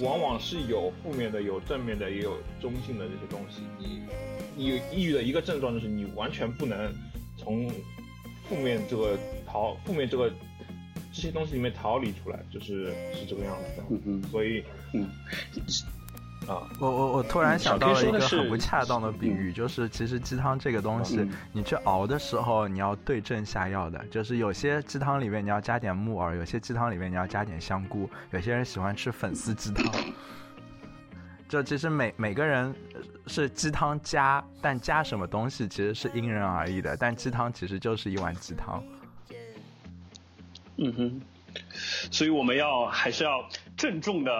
[0.00, 3.62] 往往是有负面的、有正面的，也有中性的这些东西。
[3.78, 4.02] 你
[4.56, 6.92] 你抑郁的一个症状就是你完全不能
[7.36, 7.70] 从
[8.48, 10.30] 负面这个逃负面这个
[11.12, 13.84] 这些东西里面逃离出来，就是是这个样子的。
[13.90, 14.64] 嗯哼所以
[14.94, 15.08] 嗯
[16.48, 29.92] 啊，我我我突然想到了一个很不恰当的比喻，就是其实鸡汤这个东西嗯，你去熬的时候你要对症下药的，就是有些鸡汤里面你要加点木耳，有些鸡汤里面你要加点香菇，有些人喜欢吃粉丝鸡汤。
[31.48, 32.74] 就其实每每个人
[33.26, 36.96] 是鸡汤加，但加什么东西其实是因人而异的。
[36.96, 38.82] 但鸡汤其实就是一碗鸡汤。
[40.78, 41.20] 嗯哼，
[42.10, 44.30] 所以我们要还是要郑重的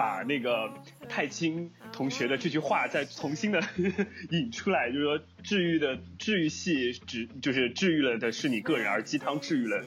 [0.00, 0.72] 把那个
[1.10, 3.62] 太清同学的这句话再重新的
[4.32, 9.84] 引出来，就是说治愈的治愈系只就是治愈了的是你个人，而鸡汤治愈了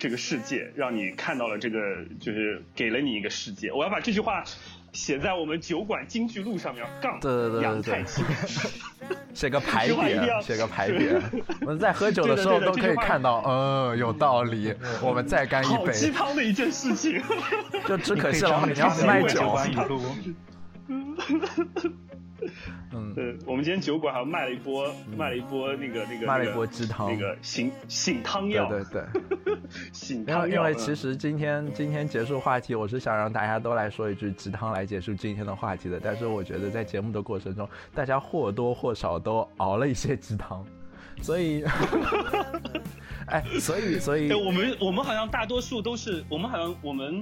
[0.00, 3.70] 这个世界，让你看到了这个就是给了你一个世界。
[3.70, 4.42] 我要把这句话
[4.96, 8.04] 写在我们酒馆京剧录上面，杠对对对对对。
[9.34, 11.20] 写个牌匾，写个牌匾。
[11.60, 14.74] 我们在喝酒的时候 都可以看到，嗯，有道理。
[15.02, 17.22] 我们再干一杯鸡，汤的一件事情。
[17.86, 19.54] 就只可惜了，找你要卖酒。
[22.92, 29.02] 嗯，对，我们今天酒馆还卖了一波，卖了一波那个那个卖了一那个波鸡汤那个醒醒汤药，对对
[29.44, 29.56] 对。
[29.92, 30.56] 醒汤药。
[30.56, 35.98] 因为其嗯实今天今天结束话题，我是想让大家都来说一句鸡汤来结束今天的话题的。
[36.02, 40.64] 但是我觉得在节目的过程中，大家或多或少都熬了一些鸡汤，
[41.22, 41.64] 所以，
[43.26, 47.20] 哎，所以所以哎，我们我们好像大多数都是，我们好像我们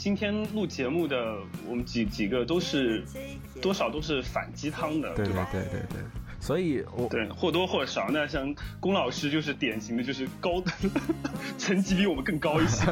[0.00, 1.36] 今天录节目的，
[1.68, 3.04] 我们几几个都是
[3.60, 5.46] 多少都是反鸡汤的，对对吧？
[5.52, 6.00] 对对对，
[6.40, 8.08] 所以我对，或多或少。
[8.10, 10.62] 那像龚老师就是典型的，就是高
[11.58, 12.86] 层级比我们更高一些，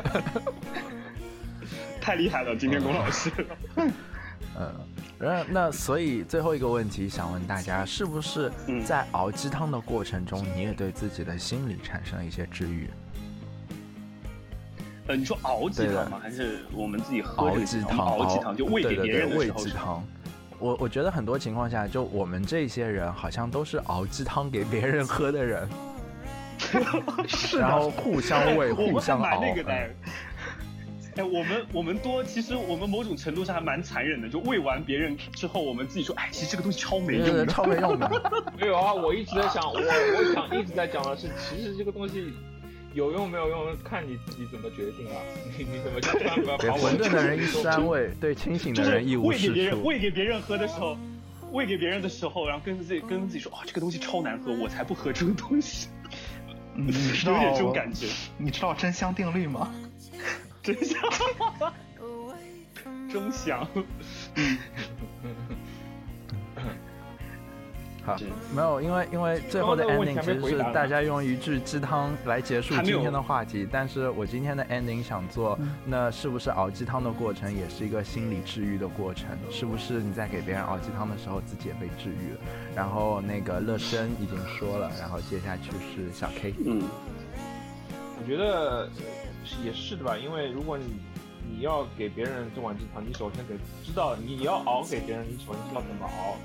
[1.98, 3.32] 太厉害了，今天龚老师。
[3.76, 3.90] 嗯，
[5.18, 12.86] 然后那所以最后一个问题想问大家，是不是嗯在熬鸡汤的过程中，你也对自己的心理产生了一些治愈？
[15.08, 16.20] 呃，你说熬鸡汤吗？
[16.22, 20.04] 还是我们自己喝熬鸡汤，熬鸡汤就喂给别人的时候鸡汤。
[20.58, 25.68] 我我觉得很多情况下，就我们这些人好像都是熬鸡汤给别人喝的人，
[27.58, 29.40] 然后互相喂， 互相熬。
[29.40, 29.94] 那个的嗯。
[31.16, 37.46] 哎，我们我们多，其实我们某种程度上还蛮残忍的，就喂完别人之后，我们自己说，哎，其实这个东西超没用的。
[37.46, 38.08] 超没用的。
[38.60, 42.32] 没有啊，我一直在想，我我想一直在讲的是，其实这个东西
[42.94, 45.20] 有用没有用，看你自己怎么决定啊。
[45.56, 49.84] 你你怎么就突然把给把我混沌的人一时安慰，对清醒的人一无是喂给别人。
[49.84, 50.96] 喂给别人喝的时候，
[51.52, 55.88] 喂给别人的时候，然后跟自己跟自己说，哦，这个东西超难喝，我才不喝这个东西，
[56.74, 58.06] 嗯你知道 有点这种感觉，
[58.38, 59.72] 你知道真香定律吗？
[60.62, 61.00] 真香，
[63.10, 63.66] 真香。
[68.08, 68.16] 好，
[68.54, 79.36] 没有，因为因为最后的 ending 其实是大家用一句鸡汤来结束今天的话题，但是我今天的 ending 想做，那是不是熬鸡汤的过程也是一个心理治愈的过程？
[79.50, 82.40] 是不是你在给别人熬鸡汤的时候，自己也被治愈了？
[82.74, 86.82] 然后那个乐生已经说了，然后接下去是小 K，嗯
[88.20, 88.88] 我觉得
[89.62, 90.84] 也是的吧，因为如果你
[91.50, 93.54] 你要给别人这碗鸡汤，你首先得
[93.84, 96.36] 知道你要熬给别人，你首先知道怎么熬。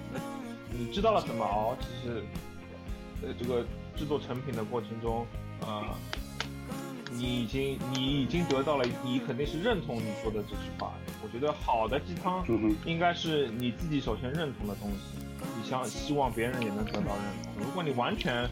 [0.73, 2.23] 那你知道了怎么熬，其实
[3.21, 3.63] 呃这个
[3.95, 5.25] 制作成品的过程中，
[5.61, 5.95] 啊、
[7.11, 10.93] 你已经你已经得到了，你肯定是认同你说的这句话。
[11.23, 12.43] 我觉得好的鸡汤
[12.85, 17.63] 应该是你自己首先认同的东西，你想希望别人也能得到认同。
[17.63, 18.49] 如果你完全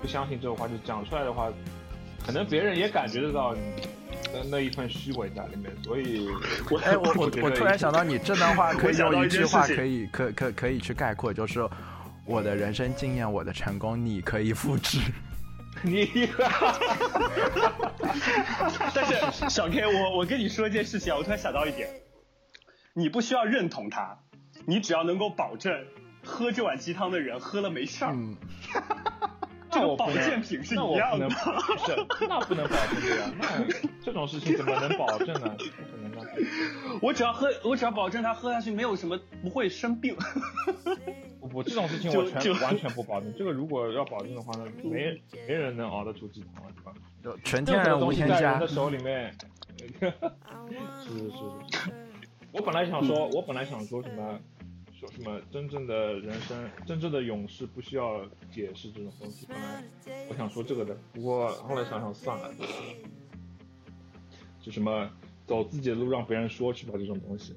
[0.00, 1.52] 不相信这个话，就讲出来的话，
[2.24, 3.60] 可能别人也感觉得到你
[4.32, 5.70] 的那一份虚伪在里面。
[5.82, 6.28] 所以
[6.70, 11.68] 我，哎，我我我突然想到，你这段话可以用一句话可以可可可以去概括，就是
[12.26, 14.98] 我的人生经验，我的成功，你可以复制。
[15.82, 16.28] 你
[18.92, 21.88] 但是小 K，我我跟你说一件事情啊，我突然想到一点，
[22.92, 24.18] 你不需要认同他，
[24.66, 25.72] 你只要能够保证
[26.22, 28.36] 喝这碗鸡汤的人喝了没事儿，嗯，
[29.70, 31.34] 这个保那我不能健品是那我不一样的不。
[31.86, 33.32] 是，那不能保证的呀。
[33.40, 33.64] 那
[34.04, 35.54] 这种事情怎么能保证呢？
[35.58, 36.26] 不可能的。
[37.00, 40.16] 我只要喝，我只要保证他喝下去没有什么不会生病。
[41.40, 43.32] 不不，这种事情我全完全不保证。
[43.36, 46.92] 这个如果要保证的话，那没没人能熬得出鸡汤了，对吧？
[47.22, 48.68] 就纯天然无添加东西在人的。
[48.68, 49.34] 手里面，
[51.02, 51.92] 是是是。
[52.52, 54.38] 我本来想说，我本来想说什么，
[55.00, 58.20] 说什么真正的人生，真正的勇士不需要
[58.52, 59.46] 解释这种东西。
[59.48, 59.82] 本来
[60.28, 62.52] 我想说这个的，不过后来想想算了，
[64.60, 65.10] 就什么
[65.46, 67.56] 走自己的路，让别人说去吧这种东西。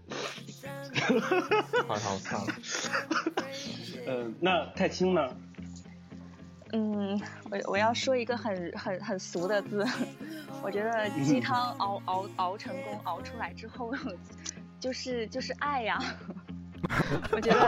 [1.86, 2.48] 好好算了。
[4.08, 5.36] 呃，那太清呢？
[6.72, 7.20] 嗯，
[7.52, 9.86] 我我要说一个很很很俗的字，
[10.64, 13.94] 我觉得鸡汤熬熬熬成功，熬出来之后，
[14.80, 16.00] 就是就是爱呀。
[17.32, 17.68] 我觉得，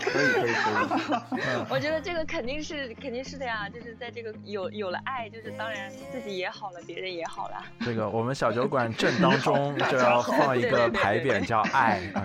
[0.00, 0.52] 可以可以可以。
[1.68, 12.00] 我觉得这个肯定是肯定是的呀，就是在这个有有了爱，就是当然自己也好了，别人也好了，这个我们小酒馆正当中就要放一个牌匾，叫爱。
[12.16, 12.22] 嗯，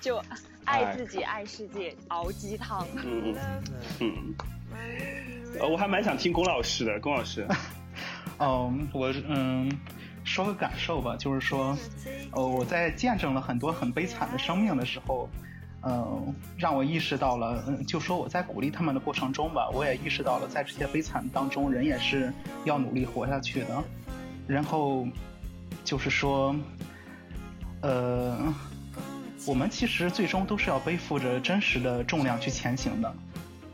[0.00, 0.18] 就
[0.64, 2.86] 爱爱自己，爱世界，熬鸡汤。
[3.04, 3.34] 嗯
[4.00, 4.34] 嗯。
[5.58, 7.46] 呃，我还蛮想听龚老师的，龚老师。
[8.38, 9.70] 嗯，我嗯
[10.26, 11.78] 说个感受吧，就是说，
[12.32, 15.30] 呃，我在见证了很多很悲惨的生命的时候，
[15.82, 22.32] 嗯，让我意识到了，就说我在鼓励他们的过程中吧，我也意识到了，在这些悲惨当中，人也是
[22.64, 23.84] 要努力活下去的。
[24.48, 25.06] 然后
[25.84, 26.54] 就是说，
[27.82, 28.52] 呃，
[29.46, 33.14] 我们其实最终都是要背负着真实的重量去前行的。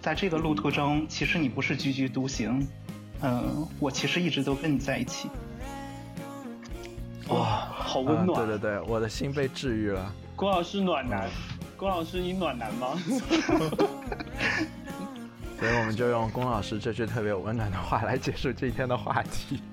[0.03, 2.67] 在这个路途中，其实你不是踽踽独行，
[3.23, 5.29] 嗯，我其实一直都跟你在一起。
[7.35, 8.47] 哇，好温嗯暖。
[8.47, 10.13] 对对对，我的心被治愈了。
[10.37, 11.29] 郭老师暖男，
[11.77, 12.89] 郭老师你暖男吗？
[15.59, 19.61] 所以我们就用龚老师这句特别温暖的话来结束今天的话题。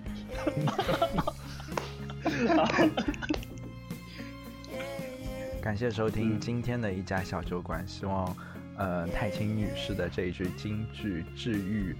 [5.62, 8.36] 感谢收听今天的一家小酒馆，希望
[8.78, 11.95] 呃太清女士的这一句金句治愈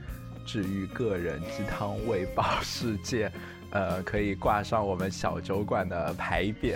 [0.46, 3.32] 治愈个人鸡汤喂饱世界，
[3.72, 6.76] 呃可以挂上我们小酒馆的牌匾，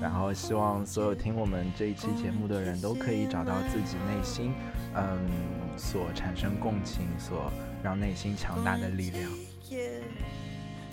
[0.00, 4.52] 然后希望所有听我们这一期节目的人都可以找到自己内心
[4.94, 5.18] 嗯
[5.76, 7.50] 所产生共情，所
[7.82, 9.30] 让内心强大的力量。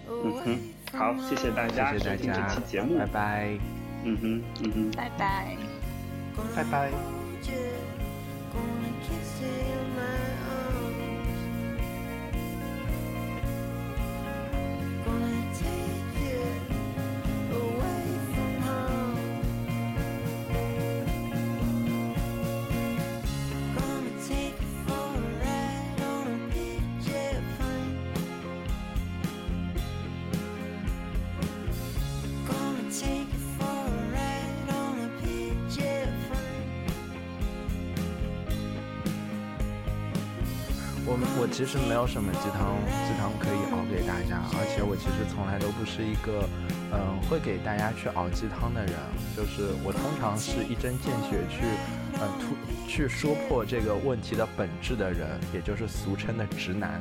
[0.08, 0.60] 嗯哼，
[0.98, 2.98] 好，谢谢大家谢谢大收听这家期节目。
[3.00, 3.58] 拜拜。
[4.04, 4.92] 嗯哼，嗯哼。
[4.92, 5.56] 拜拜。
[6.56, 6.92] 拜拜。
[41.64, 46.49] 其实没有什么鸡汤鸡汤可以熬给大家，而且我其实从来都不是一个
[46.91, 48.95] 嗯、会给大家去熬鸡汤的人，
[49.38, 51.62] 就是我通常是一针见血去
[52.20, 52.55] 呃突
[52.89, 56.99] 去说破这个问题的本质的人，也就是俗称的直男。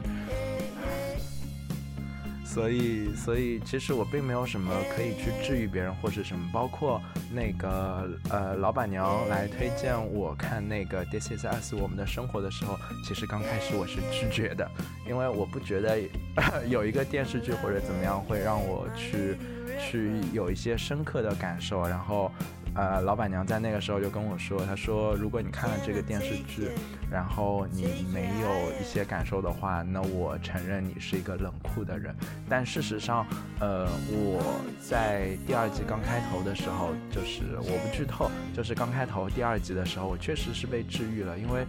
[2.52, 7.00] 所以，所以其实我并没有什么可以去治愈别人或是什么，包括
[7.32, 12.76] 那个呃老板娘来推荐我看那个《This Is Us》我们的生活的时候，
[13.06, 14.68] 其实刚开始我是拒绝的，
[15.08, 16.00] 因为我不觉得
[16.68, 19.36] 有一个电视剧或者怎么样会让我去
[19.78, 22.32] 去有一些深刻的感受，然后。
[22.80, 26.70] 呃，老板娘在那个时候就跟我说，她说如果你看了这个电视剧，
[27.10, 28.48] 然后你没有
[28.80, 32.16] 一些感受的话，那我承认你是一个冷酷的人。
[32.48, 33.26] 但事实上，
[33.60, 34.42] 呃，我
[34.80, 41.66] 在第二季刚开头的时候，就是我不剧透，就是刚开头第二集的时候，我确实是被治愈了，因为，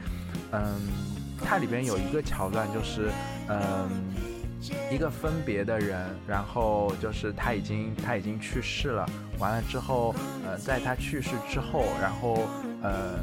[0.53, 0.63] 嗯，
[1.43, 3.11] 它里边有一个桥段就是，
[3.49, 4.30] 嗯。
[4.91, 9.09] 一个分别的人，然后就是他已经他已经去世了，
[9.39, 10.13] 完了之后，
[10.45, 12.47] 呃，在他去世之后，然后
[12.83, 13.19] 呃，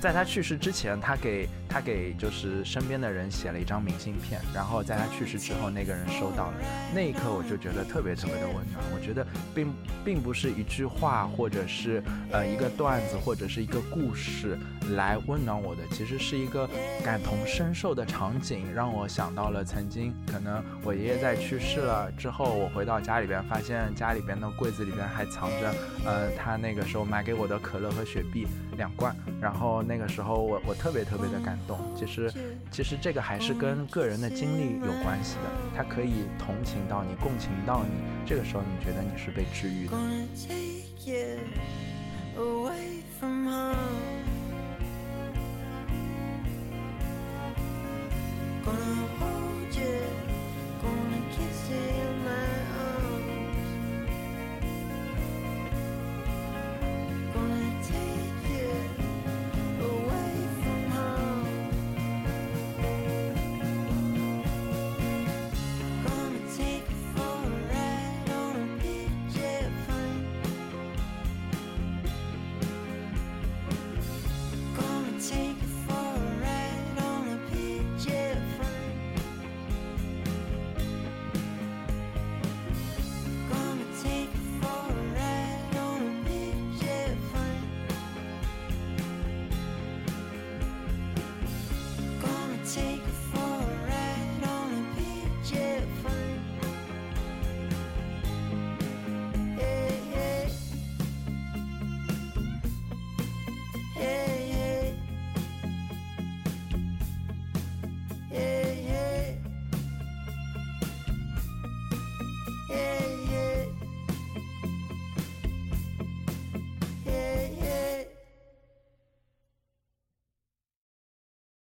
[0.00, 6.54] 在他去世之前，他给他给就是身边的人写了一张明信片，然后在他去世之后，那个人收到了，
[6.92, 8.84] 那一刻我就觉得特别特别的温暖。
[8.92, 9.72] 我觉得并
[10.04, 12.02] 并不是一句话，或者是
[12.32, 14.58] 呃一个段子，或者是一个故事
[14.96, 16.68] 来温暖我的，其实是一个
[17.04, 25.72] 感同身受的场景，让我想到了曾经可能我爷爷在去世了之后，我回到家里边，发现家里边的柜子里边还藏着
[26.04, 31.78] 呃他那个时候买给我的可乐和雪碧两罐，然后那个时候我我特别特别的感动。
[31.96, 32.32] 其实，
[32.70, 35.42] 其实这个还是跟个人的经历有关系的。
[35.76, 37.90] 他可以同情到你，共情到你，
[38.26, 39.96] 这个时候你觉得你是被治愈的。
[48.62, 49.06] Gonna
[49.72, 50.04] you,
[50.82, 51.20] gonna
[51.70, 52.19] you.